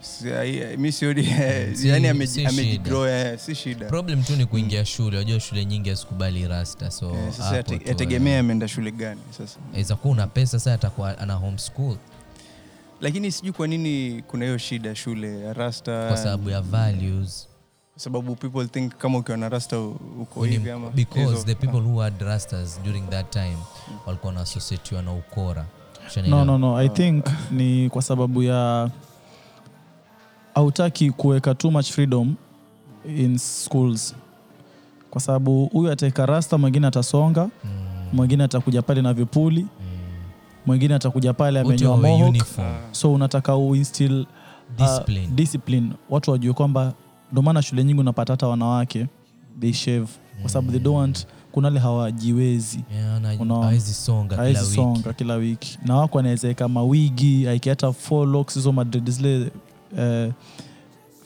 [0.00, 1.26] Si- mi sioni
[1.84, 3.08] yani si shida.
[3.10, 3.86] eh, si shida.
[3.88, 8.34] Problem tu ni kuingia shule wajua shule nyingi hazikubali rasta so yeah, sasa tu, yategemea
[8.34, 9.58] eh, ameenda shule gani sasa.
[9.74, 11.96] Aweza kuwa una pesa sasa atakuwa ana homeschool.
[13.00, 16.08] Lakini sijui kwa nini kuna hiyo shida shule ya rasta.
[16.08, 17.48] Kwa sababu ya values.
[17.92, 19.80] Kwa sababu people think kama ukiwa na rasta
[20.20, 23.56] uko hivi ama because the people who had rastas during that time
[24.06, 25.66] walikuwa wanaasosietiwa na ukora.
[26.26, 26.76] No, no, no.
[26.78, 28.90] i think ni kwa sababu ya
[30.54, 32.34] hautaki kuweka too much freedom
[33.16, 34.14] in schools.
[35.10, 37.48] Kwa sababu huyu ataeka rasta mwingine atasonga
[38.12, 39.66] mwingine atakuja pale na vipuli
[40.66, 42.36] mwingine atakuja pale amenyoa mohawk
[42.92, 44.26] so unataka uinstill uh,
[44.86, 45.26] discipline.
[45.26, 45.92] discipline.
[46.10, 46.92] Watu wajue kwamba
[47.32, 49.06] ndomaana shule nyingi unapata hata wanawake
[49.60, 50.06] they shave.
[50.40, 52.84] Kwa sababu they don't want kuna wale hawajiwezi.
[54.36, 59.50] Hawezi songa kila wiki na wako anawezaweka mawigi aiki hata four hizo madred zile
[59.98, 60.32] eh,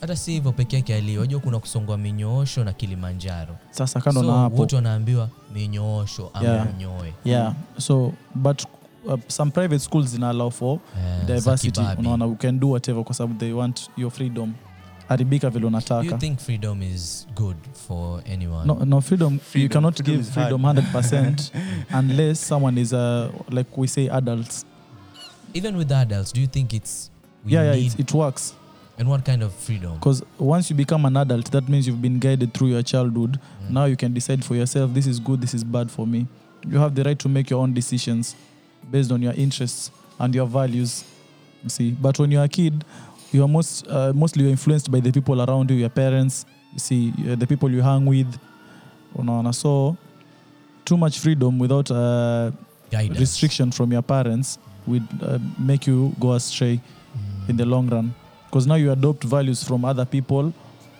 [0.01, 3.57] hata si hivyo peke yake ali wajua kuna kusongwa minyoosho na kilimanjaro.
[3.71, 6.67] Sasa kando so na hapo wote wanaambiwa minyoosho ama Yeah.
[7.25, 7.55] yeah.
[7.79, 8.63] So but
[9.07, 11.81] uh, some private schools zina allow for yeah, diversity.
[11.99, 14.53] unaona you can do whatever kwa sababu they want your freedom.
[15.09, 18.67] Haribika vile Do you unataka think freedom is good for anyone?
[18.67, 21.51] No, no freedom, you cannot freedom give freedom 100%
[21.99, 24.65] unless someone is uh, like we say adults.
[25.55, 27.11] Even with adults do you think it's
[27.45, 28.55] we yeah yeah need, it, works.
[28.99, 29.95] and what kind of freedom?
[29.95, 33.39] Because once you become an adult that means you've been guided through your childhood.
[33.65, 33.71] Mm.
[33.71, 36.27] now you can decide for yourself this is good this is bad for me.
[36.67, 38.35] You have the right to make your own decisions
[38.91, 41.05] based on your interests and your values
[41.63, 41.91] you see.
[41.91, 42.85] But when you're a kid
[43.33, 46.79] you are most uh, mostly you're influenced by the people around you your parents you
[46.79, 48.39] see uh, the people you hang with.
[49.17, 49.55] Unaona?
[49.55, 49.97] So
[50.85, 52.51] too much freedom without uh,
[52.93, 56.81] restriction from your parents would uh, make you go astray.
[57.49, 58.13] In the long run.
[58.47, 60.53] Because now you adopt values from other people.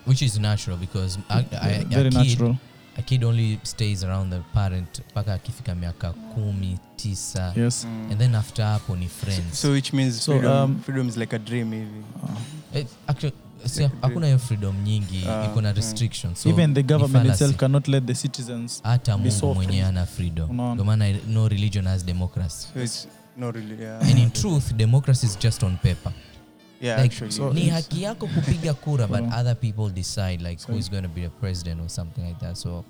[0.05, 2.57] Which is natural because a, a, very a, kid, natural.
[2.97, 7.53] a kid only stays around the parent mpaka akifika miaka kumi tisa.
[7.57, 7.85] Yes.
[7.85, 8.11] Mm.
[8.11, 9.59] and then after hapo ni friends.
[9.59, 12.03] so which means So, freedom, um, freedom is like a dream hivi.
[12.75, 13.33] Uh, actually,
[13.81, 17.87] a hakuna hiyo freedom nyingi Ah, iko na restrictions so even the government itself cannot
[17.87, 20.71] let the citizens hata mungu mwenyewe ana freedom.
[20.73, 22.67] Ndio maana no religion has democracy.
[22.73, 26.11] So it's not really yeah, and in truth democracy is just on paper
[26.81, 29.39] yeah like, actually so- ni haki yako kupiga kura but Yeah.
[29.39, 32.39] other people decide like So- who is going to be the president or something like
[32.39, 32.83] that so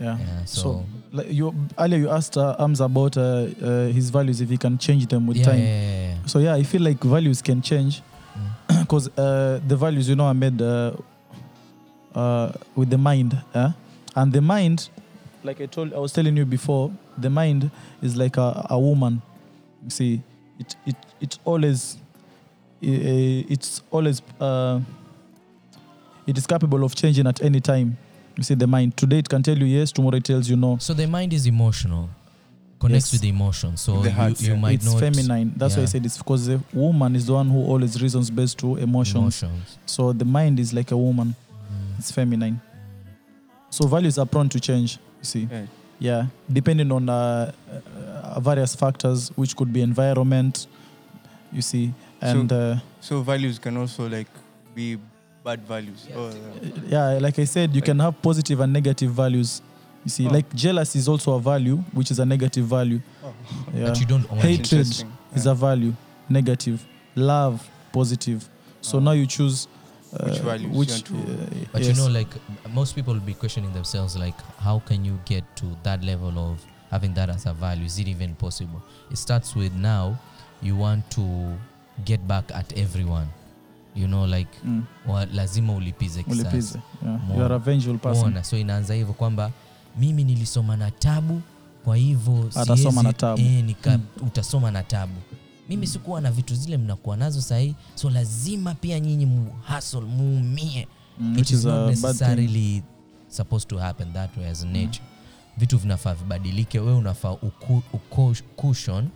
[0.00, 4.10] yeah, yeah so, so, like you earlier you asked uh, Ams about uh, uh, his
[4.10, 6.26] values if he can change them with yeah, time yeah, yeah, yeah.
[6.26, 8.02] so yeah i feel like values can change
[8.68, 8.80] Mm.
[8.80, 10.90] because uh, the values you know are made uh,
[12.14, 13.70] uh, with the mind eh?
[14.16, 14.88] and the mind
[15.44, 17.70] like i told i was telling you before the mind
[18.02, 19.22] is like a, a woman
[19.84, 20.20] you see
[20.58, 22.03] it it it always i-
[22.88, 24.80] it's always uh,
[26.26, 27.96] it is capable of changing at any time
[28.36, 30.76] you see the mind today it can tell you yes tomorrow it tells you no
[30.78, 32.08] so the mind is emotional
[32.78, 33.12] connects Yes.
[33.12, 34.58] with the emotion so The heart, you yeah.
[34.60, 37.48] might it's not feminine that's why i said it's because the woman is the one
[37.48, 41.34] who always reasons based to emotions emotions So the mind is like a woman,
[41.72, 41.98] Mm.
[41.98, 42.60] it's feminine.
[43.70, 45.48] So values are prone to change, you see.
[45.50, 45.66] Yeah.
[45.98, 50.66] Yeah, depending on uh, uh, various factors, which could be environment,
[51.52, 51.92] you see.
[52.24, 54.28] And uh, so values can also like
[54.74, 54.98] be
[55.44, 56.32] bad values oh,
[56.88, 59.60] yeah, like I said, you can have positive and negative values.
[60.04, 60.30] You see, Oh.
[60.30, 63.00] like jealousy is also a value, which is a negative value.
[63.74, 63.88] Yeah.
[63.88, 65.12] but you don't own Hatred Interesting.
[65.34, 65.92] is a value,
[66.28, 66.84] negative.
[67.14, 68.48] Love, positive.
[68.80, 69.00] So Oh.
[69.00, 69.68] now you choose
[70.14, 71.96] uh, Which values you Which, want to- uh, But yes.
[71.96, 72.28] you know, like
[72.72, 76.64] most people will be questioning themselves, like, how can you get to that level of
[76.90, 77.84] having that as a value?
[77.84, 78.80] Is it even possible?
[79.10, 80.16] It starts with now
[80.62, 81.58] you want to
[82.04, 83.26] get back at everyone.
[83.96, 84.84] You know, like Mm.
[85.06, 86.78] wa, lazima ulipize kisasi.
[87.04, 87.20] yeah.
[87.20, 87.38] More.
[87.38, 88.44] you are a vengeful person Umeona?
[88.44, 89.50] So inaanza hivyo kwamba
[89.98, 91.42] mimi nilisoma na tabu,
[91.84, 92.60] kwa hivyo e.
[93.38, 94.00] Eh, Mm.
[94.26, 95.12] utasoma na tabu.
[95.68, 101.38] Mimi sikuwa na vitu zile mnakuwa nazo sahii, so lazima pia nyinyi muhasl muumie Mm,
[101.38, 102.02] it is is not a bad thing.
[102.06, 102.82] necessarily
[103.28, 105.00] supposed to happen that way as nature
[105.56, 109.08] vitu vinafaa vibadilike we unafaa uku, uku, cushion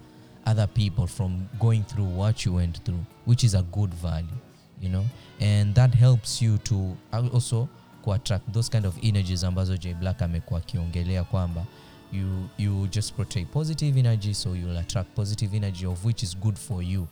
[0.50, 4.38] other people from going through what you went through which is a good value
[4.80, 5.04] you know?
[5.40, 7.68] And that helps you to also
[8.04, 11.66] kuattract those kind of energies ambazo j black amekuwa akiongelea kwamba
[12.12, 16.56] you, you just portray positive energy so you'll attract positive energy of which is good
[16.56, 17.06] for you.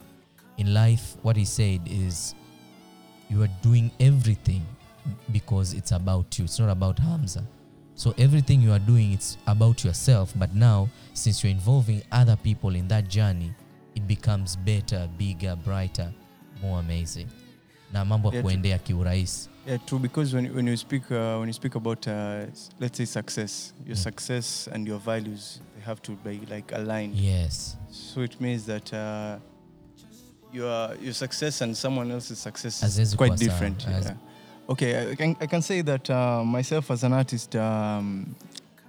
[0.56, 2.34] In life what he said is
[3.30, 4.62] you are doing everything
[5.28, 6.44] because it's about you.
[6.44, 7.42] It's not about hamza
[7.96, 12.76] so everything you are doing it's about yourself but now since you're involving other people
[12.76, 13.52] in that journey
[13.94, 16.12] it becomes better bigger brighter
[16.62, 17.26] more amazing
[17.92, 19.98] na mambo Yeah, kuendea kiurahisi Yeah, true.
[19.98, 22.12] Because when when you speak uh, when you speak about uh,
[22.78, 24.02] let's say success, your Mm.
[24.02, 27.16] success and your values they have to be like aligned.
[27.16, 29.38] yes So it means that uh,
[30.52, 33.50] your your success and someone else's success is quite sawa.
[33.50, 33.82] different.
[33.82, 34.16] Haz- Yeah.
[34.68, 38.34] Okay, I can I can say that uh, myself as an artist, um,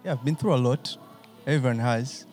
[0.04, 0.98] yeah, I've been through a lot.
[1.46, 2.26] Everyone has.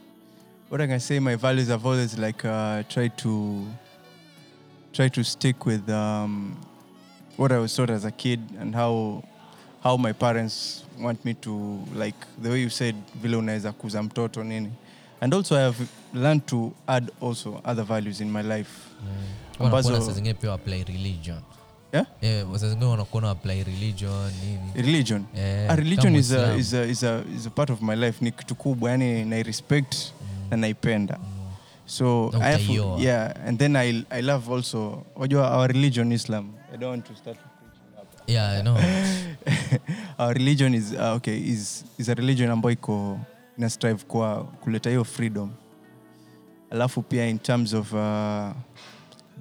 [0.71, 3.67] What I can say, my values have always like uh, tried to
[4.93, 6.57] try to stick with um,
[7.37, 9.23] what I was taught as a kid and how
[9.83, 14.45] how my parents want me to like the way you said vile unaweza kuza mtoto
[14.45, 14.71] nini
[15.21, 18.71] and also I have learned to add also other values in my life
[19.59, 21.41] wanakuona Ambazo- zingine pia apply religion
[21.95, 22.07] Yeah?
[22.23, 24.87] yeah, saa zingine wanakuona apply religion nini?
[24.87, 25.25] Religion?
[25.37, 28.25] Eh, a religion is a, is, a, is, a, is a part of my life.
[28.25, 29.97] Ni kitu kubwa yani nairespect
[30.51, 31.19] na naipenda.
[31.87, 36.53] So Na I have, yeah and then I, I love also wajua our religion islam.
[36.73, 37.37] I don't want to start
[38.27, 38.77] yeah I know.
[40.19, 43.21] our religion is uh, okay is, is a religion ambayo iko
[43.59, 45.51] ina strive kwa kuleta hiyo freedom.
[46.71, 48.51] Alafu pia in terms of uh,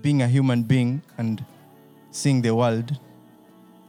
[0.01, 1.43] being a human being and
[2.13, 2.99] seeing the world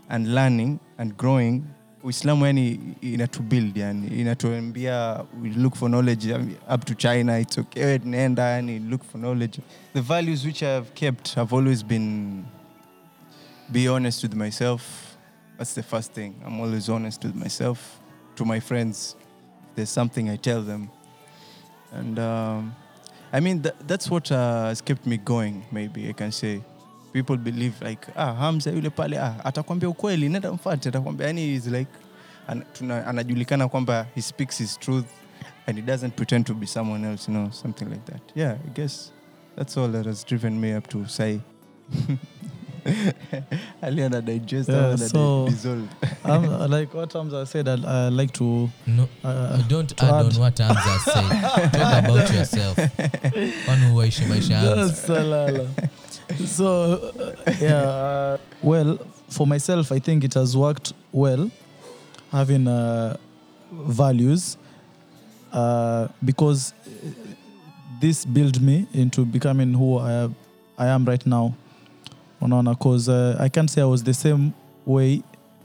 [0.09, 1.63] and learning and growing.
[2.05, 6.35] Uislamu yani inatubuild yani inatuambia we look for knowledge
[6.75, 7.39] up to china.
[7.39, 9.61] It's okay tunaenda yani look for knowledge.
[9.93, 12.43] The values which i have kept have always been
[13.73, 14.83] be honest with myself.
[15.59, 16.35] That's the first thing.
[16.47, 17.79] I'm always honest with myself
[18.37, 19.17] to my friends.
[19.75, 20.91] There's something i tell them.
[21.93, 22.75] And um,
[23.33, 26.61] i mean tha- that's what uh, has kept me going maybe i can say
[27.15, 31.67] people believe like ah hamza yule pale ah atakwambia ukweli nenda mfate atakwambia yani is
[31.67, 31.91] like
[32.49, 35.07] an, tuna, anajulikana kwamba he speaks his truth
[35.67, 38.23] and he doesn't pretend to be someone else you know something like that.
[38.37, 39.13] Yeah i guess
[39.57, 41.41] that's all that has driven me up to say.
[43.83, 45.89] Aliana digest Yeah, so- dissolve
[46.25, 48.69] um, like what times said, I, I like to.
[48.87, 51.73] no Uh, don't to add add- on what Hamza said.
[51.73, 52.77] Talk about yourself.
[53.65, 55.61] Kwani huwaishi maisha yangu salala.
[56.47, 57.13] so
[57.47, 58.99] uh, yeah uh, well
[59.29, 61.51] for myself i think it has worked well
[62.33, 63.17] having uh,
[63.73, 64.57] values
[66.25, 66.75] because
[68.01, 70.29] this built me into becoming who i,
[70.77, 71.55] I am right now.
[72.41, 74.53] Because uh, i can't say i was the same
[74.85, 75.23] way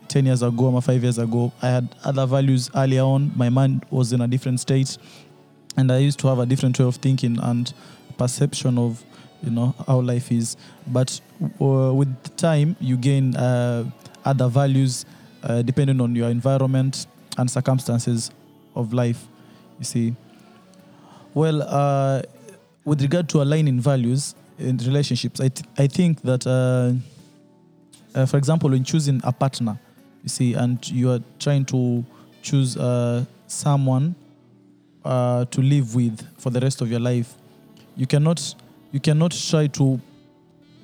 [0.08, 1.52] 10 years ago or 5 years ago.
[1.62, 3.32] I had other values earlier on.
[3.36, 4.98] My mind was in a different state
[5.78, 7.74] and i used to have a different way of thinking and
[8.18, 9.04] perception of
[9.44, 10.58] you know how life is.
[10.88, 11.20] But
[11.62, 13.90] uh, with time you gain uh,
[14.26, 15.06] other values
[15.44, 18.32] uh, depending on your environment and circumstances
[18.76, 19.28] of life
[19.80, 20.16] you see.
[21.34, 22.24] Well uh,
[22.86, 26.94] with regard to aligning values in relationships i, th- I think that uh,
[28.14, 29.80] uh, for example when choosing a partner
[30.24, 32.04] you see and you are trying to
[32.42, 32.78] choose
[33.48, 34.16] someone
[35.06, 37.36] to live with for the rest of your life
[37.96, 38.54] you cannot
[38.92, 40.00] you cannot try to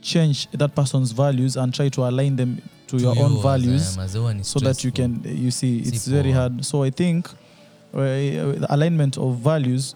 [0.01, 4.43] change that person's values and try to align them to, your own values eh, ni
[4.43, 6.64] so that you can you see it's very hard.
[6.64, 7.28] So i think
[7.93, 9.95] uh, alignment of values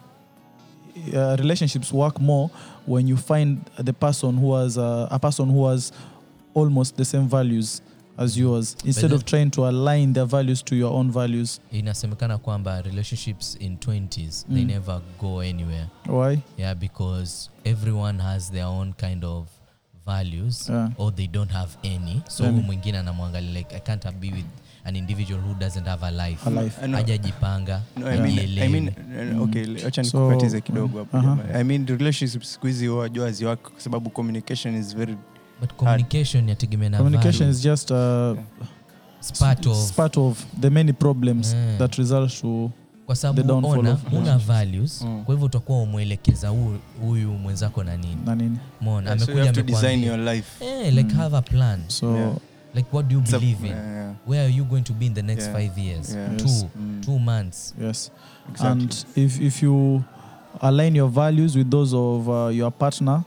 [1.13, 2.49] uh, relationships work more
[2.85, 5.91] when you find the person who has uh, a person who has
[6.53, 7.81] almost the same values
[8.19, 11.61] as yours instead then- of trying to align their values to your own values.
[11.71, 14.67] Inasemekana kwamba relationships in 20s they Mm.
[14.67, 15.87] never go anywhere.
[16.07, 16.37] Why?
[16.57, 19.47] Yeah because everyone has their own kind of
[20.05, 20.89] values Yeah.
[20.97, 22.21] or they don't have any.
[22.27, 24.45] So huyu mwingine anamwangalia like i can't be with
[24.83, 26.47] an individual who doesn't have a life.
[26.47, 26.85] A life.
[26.85, 28.91] I hajajipanga No, I mean, I mean,
[29.41, 31.17] okay, acha So, kidogo hapo.
[31.17, 31.55] Uh-huh.
[31.55, 35.17] I mean, relationships siku hizi wajua haziwaki kwa sababu communication is very
[35.61, 38.35] but communication yategemea communication is just a
[39.21, 41.77] It's part of it's part of the many problems Yeah.
[41.77, 42.71] that result to
[43.05, 45.23] kwa sababu ona una values Mm.
[45.23, 49.37] kwa hivyo utakuwa umwelekeza huyu- huyu mwenzako na nini na nini mona Yeah, so you
[49.41, 50.65] amekuja so design your life.
[50.65, 51.19] eh, like Mm.
[51.19, 52.33] have a plan so Yeah.
[52.75, 55.05] like what do you It's a- believe in yeah, where are you going to be
[55.05, 55.55] in the next Yeah.
[55.55, 56.35] five years Yeah.
[56.37, 56.65] two Yes.
[56.75, 57.01] Mm.
[57.05, 58.11] two months yes
[58.49, 58.81] exactly.
[58.83, 60.01] and if, if you
[60.61, 63.21] align your values with those of uh, your partner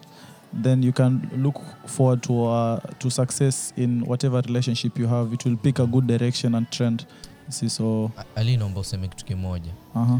[0.62, 5.32] then you can look forward to uh, to success in whatever relationship you have.
[5.34, 7.06] It will pick a good direction and trend.
[7.48, 9.72] See so ali naomba useme kitu kimoja.
[9.94, 10.18] uh-huh.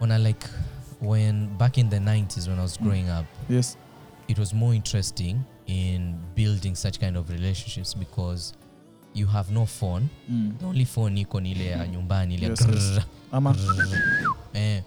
[0.00, 0.46] ona like
[1.02, 2.84] when back in the 90s when i was Mm.
[2.86, 3.76] growing up yes.
[4.28, 5.36] it was more interesting
[5.66, 8.52] in building such kind of relationships because
[9.14, 10.08] you have no phone.
[10.30, 10.52] Mm.
[10.58, 13.00] the only phone iko ni ile ya nyumbani ile Yes, yes.
[13.32, 13.52] ama?
[13.52, 13.98] Grrrr.
[14.54, 14.82] eh.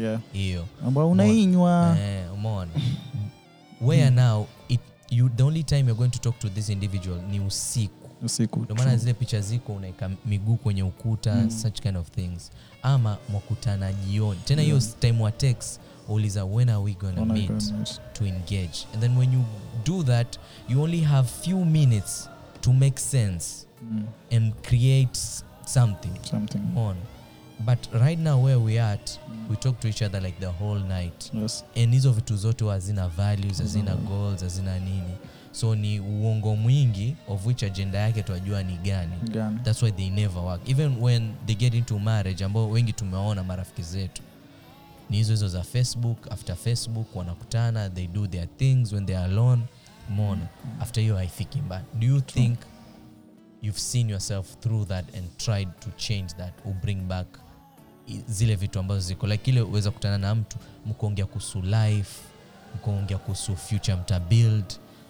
[0.00, 0.20] Yeah.
[0.32, 0.64] Hiyo.
[0.86, 2.70] Ambao unainywa eh umeona
[3.80, 7.40] where now it you the only time you're going to talk to this individual ni
[7.40, 8.08] usiku.
[8.22, 11.50] Usiku ndio maana zile picha ziko unaeka miguu kwenye ukuta Mm.
[11.50, 12.50] such kind of things.
[12.82, 14.40] Ama mwakutana jioni.
[14.44, 14.92] Tena hiyo Mm.
[15.00, 18.86] time wa text uliza when are we gonna when meet gonna to engage?
[18.94, 19.44] And then when you
[19.84, 22.28] do that you only have few minutes
[22.60, 24.04] to make sense Mm.
[24.36, 25.18] and create
[25.66, 26.62] something something.
[26.76, 26.96] on
[27.60, 29.18] but right now where we at
[29.50, 31.30] we talk to each other like the whole night.
[31.32, 31.64] Yes.
[31.76, 34.06] And hizo vitu zote hazina values hazina mm.
[34.06, 35.14] goals hazina nini.
[35.52, 39.16] So ni uongo mwingi of which agenda yake twajua ni gani.
[39.30, 39.58] Gani.
[39.62, 40.68] That's why they never work.
[40.68, 44.22] Even when they get into marriage ambao wengi tumewaona marafiki zetu.
[45.10, 49.24] Ni hizo hizo za facebook after facebook wanakutana they do their things when they are
[49.32, 49.62] alone.
[50.10, 50.48] Mona
[50.80, 52.58] after hiyo haifiki mbali do you think
[53.62, 57.26] you've seen yourself through that and tried to change that or bring back
[58.28, 62.20] zile vitu ambazo ziko like ile uweza kutana na mtu mkaongea kuhusu life
[62.74, 64.64] mkaongea kuhusu future mta build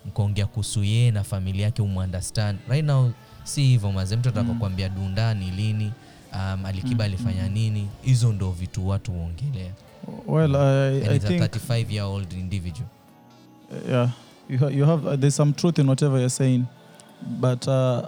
[0.07, 2.59] mkaongea kuhusu yeye na familia yake umuunderstand.
[2.69, 3.11] Right now
[3.45, 4.89] si hivyo maze mtu ataka Mm.
[4.95, 5.93] dundani lini?
[6.33, 7.53] Um, alikiba Mm, alifanya mm.
[7.53, 7.89] nini?
[8.03, 9.73] Hizo ndo vitu watu huongelea.
[10.27, 12.89] Well i, I a think 35 year old individual
[13.89, 14.11] yeah.
[14.49, 16.65] You, have, you have uh, there's some truth in whatever you're saying
[17.41, 18.01] but uh,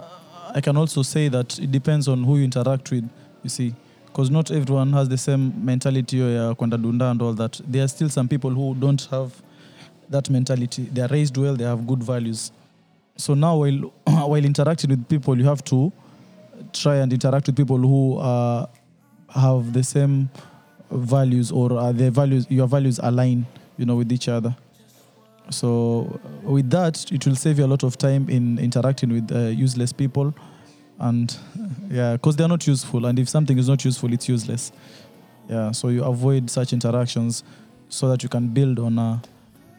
[0.55, 3.03] i can also say that it depends on who you interact with
[3.43, 3.73] you see
[4.19, 7.61] because not everyone has the same mentality ya kwenda dunda and all that.
[7.65, 9.31] There are still some people who don't have
[10.09, 10.89] that mentality.
[10.93, 12.51] They are raised well they have good values.
[13.15, 13.93] So now while
[14.29, 15.93] while interacting with people you have to
[16.73, 18.65] try and interact with people who uh,
[19.33, 20.29] have the same
[20.91, 23.45] values or uh, their values your values align
[23.77, 24.53] you know with each other.
[25.49, 29.47] So with that it will save you a lot of time in interacting with uh,
[29.47, 30.33] useless people
[30.99, 31.37] and
[31.91, 34.71] yeah because they're not useful and if something is not useful it's useless.
[35.49, 37.43] Yeah so you avoid such interactions
[37.89, 39.21] so that you can build on a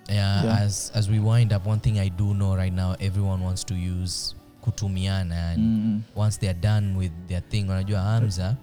[0.09, 0.63] yeah, Yeah.
[0.63, 3.75] as as we wind up one thing i do know right now everyone wants to
[3.75, 8.57] use kutumiana and mm, once they're done with their thing wanajua hamza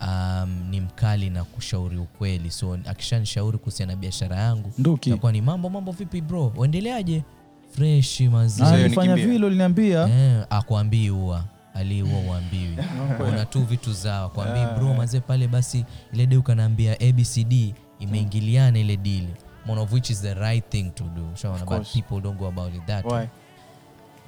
[0.00, 2.50] um, ni mkali na kushauri ukweli.
[2.50, 5.18] So akishanishauri kuhusiana na biashara yangu nduki.
[5.32, 6.52] ni mambo mambo vipi bro?
[6.56, 7.24] Uendeleaje?
[7.70, 10.08] Fresh mazifanya vile uliniambia.
[10.08, 11.44] Eh, akwambii huwa
[11.74, 12.76] alihuwa uambiwi
[13.28, 14.28] una tu vitu zao.
[14.28, 14.74] Kwambii Ah.
[14.78, 19.34] bro mazee pale basi ile de ukanaambia abcd imeingiliana ile dili
[19.68, 21.22] one of which is the right thing to do.
[21.34, 23.20] Shaona but people don't go about it that way.
[23.20, 23.28] Why?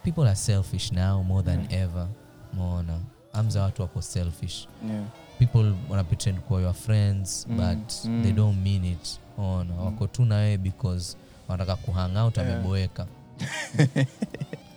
[0.05, 2.09] people are selfish now more than ever.
[2.55, 2.99] Mona
[3.32, 4.68] amza watu wako selfish.
[4.88, 5.05] Yeah.
[5.38, 8.22] people wana pretend kuwa your friends Mm, but mm.
[8.22, 9.18] they don't mean it.
[9.38, 11.16] Ona wako tu na wewe because
[11.49, 12.51] wanataka kuhang out Yeah.
[12.55, 13.07] ameboeka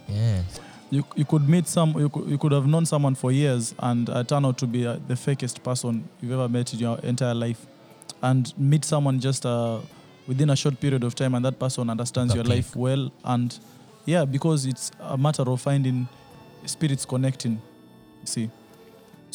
[0.09, 0.43] yeah.
[0.95, 4.09] You, you could meet some you could, you could have known someone for years and
[4.09, 7.33] uh, turn out to be uh, the fakest person you've ever met in your entire
[7.33, 7.65] life.
[8.21, 9.79] And meet someone just uh,
[10.27, 12.49] within a short period of time and that person understands your Ukaclick.
[12.49, 13.11] life well.
[13.23, 13.57] And
[14.05, 16.07] yeah because it's a matter of finding
[16.65, 17.61] spirits connecting
[18.23, 18.49] see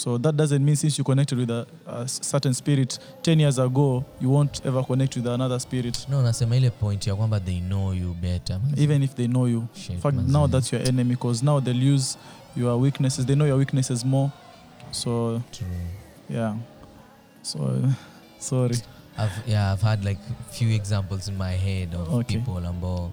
[0.02, 4.04] so that doesn't mean since you connected with a, a certain spirit 10 years ago
[4.20, 7.94] you won't ever connect with another spirit no nasema ile point ya kwamba they know
[7.94, 8.82] you better Manzi.
[8.82, 11.94] even if they know you Shit, in fact now that's your enemy because now they'll
[11.94, 12.18] use
[12.56, 14.30] your weaknesses they know your weaknesses more
[14.90, 15.66] so True.
[16.30, 16.54] yeah
[17.42, 17.58] so
[18.38, 18.76] sorry
[19.18, 20.18] I've, yeah, I've had like
[20.50, 22.36] few examples in my head of Okay.
[22.38, 23.10] people ambao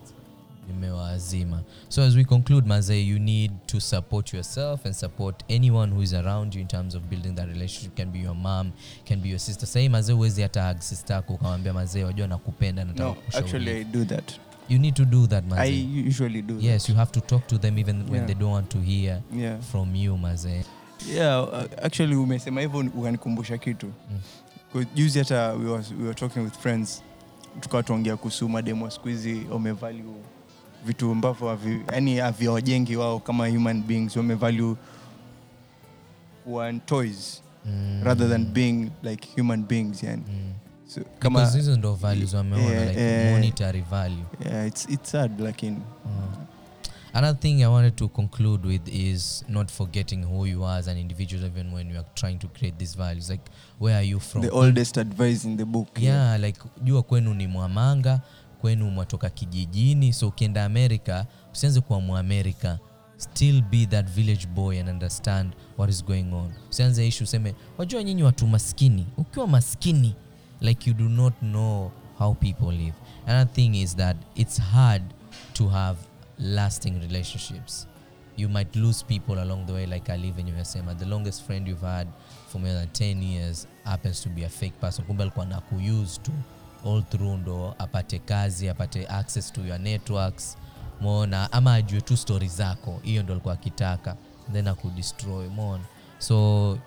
[0.68, 6.02] nimewazima so as we conclude maze you need to support yourself and support anyone who
[6.04, 8.72] is around you in terms of building that relationship can be your mom
[9.06, 12.86] can be your sister sahii mazee uwezi hata hug sister yako ukamwambia mazee wajua nakupenda
[12.86, 14.32] nataka No, actually, I do that.
[14.70, 16.60] you need to do that I usually do.
[16.60, 18.26] yes you have to talk to them even when Yeah.
[18.26, 19.62] they don't want to hear Yeah.
[19.62, 20.66] from you maze
[21.16, 21.44] Yeah.
[21.44, 23.88] Uh, actually, umesema hivyo ukanikumbusha kitu.
[24.76, 24.86] Mm.
[24.96, 27.04] Juzi hata we we were talking with friends
[27.60, 30.04] tukawa tuongea kuhusu mademu wa siku hizi wamevalue
[30.86, 34.76] vitu ambavyo havi- yani haviwajengi wao kama human beings wamevalue
[36.44, 38.02] kuwa toys mm.
[38.04, 40.54] rather than being like human beings yani mm.
[40.88, 43.32] so, kama hizo ndo values wameona Yeah, like yeah.
[43.34, 46.44] monetary value yeah, it's, it's sad lakini Mm.
[47.14, 50.98] Another thing I wanted to conclude with is not forgetting who you are as an
[50.98, 53.30] individual, even when you are trying to create these values.
[53.30, 53.42] Like,
[53.80, 54.42] where are you from?
[54.44, 58.22] the oldest advice in the book yeah, like jua kwenu ni Mwamanga,
[58.62, 62.80] kwenu mwatoka kijijini so ukienda america usianze kuwa Mwamerika,
[63.18, 66.52] still be that village boy and understand what is going on.
[66.70, 69.06] Usianze ishu useme wajua nyinyi watu maskini.
[69.18, 70.16] Ukiwa maskini
[70.62, 72.94] like you do not know how people live.
[73.28, 75.04] Another thing is that it's hard
[75.54, 76.00] to have
[76.40, 77.88] lasting relationships.
[78.38, 80.96] You might lose people along the way like ali venye umesema.
[80.96, 82.08] The longest friend you've had
[82.48, 85.06] for more than 10 years happens to be a fake person.
[85.06, 86.32] Kumbe alikuwa na kuuse to
[86.86, 90.58] all through ndo apate kazi apate access to your networks
[91.02, 93.00] mona ama ajue tu stori zako.
[93.04, 94.16] Hiyo ndo alikuwa akitaka
[94.54, 95.84] then akudestroy mona
[96.20, 96.78] so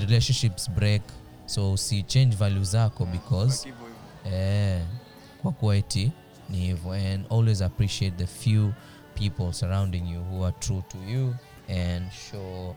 [0.00, 1.02] relationships break
[1.46, 3.72] so usi change value zako because
[4.32, 4.82] eh,
[5.42, 6.12] kwa kuwa eti
[6.48, 6.92] ni hivyo.
[6.92, 8.72] And always appreciate the few
[9.14, 11.34] people surrounding you who are true to you
[11.68, 12.74] and show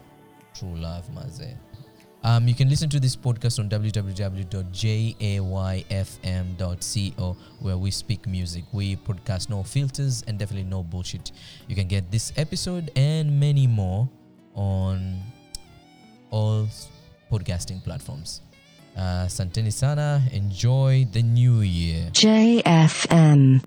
[0.53, 1.57] true love maze
[2.23, 4.57] um, you can listen to this podcast on www.jayfm.co
[7.59, 11.31] where we speak music we podcast no filters and definitely no bullshit.
[11.67, 14.09] You can get this episode and many more
[14.53, 15.21] on
[16.31, 16.67] all
[17.31, 18.41] podcasting platforms.
[18.97, 22.09] Uh, sana enjoy the new year.
[22.11, 23.63] JFM.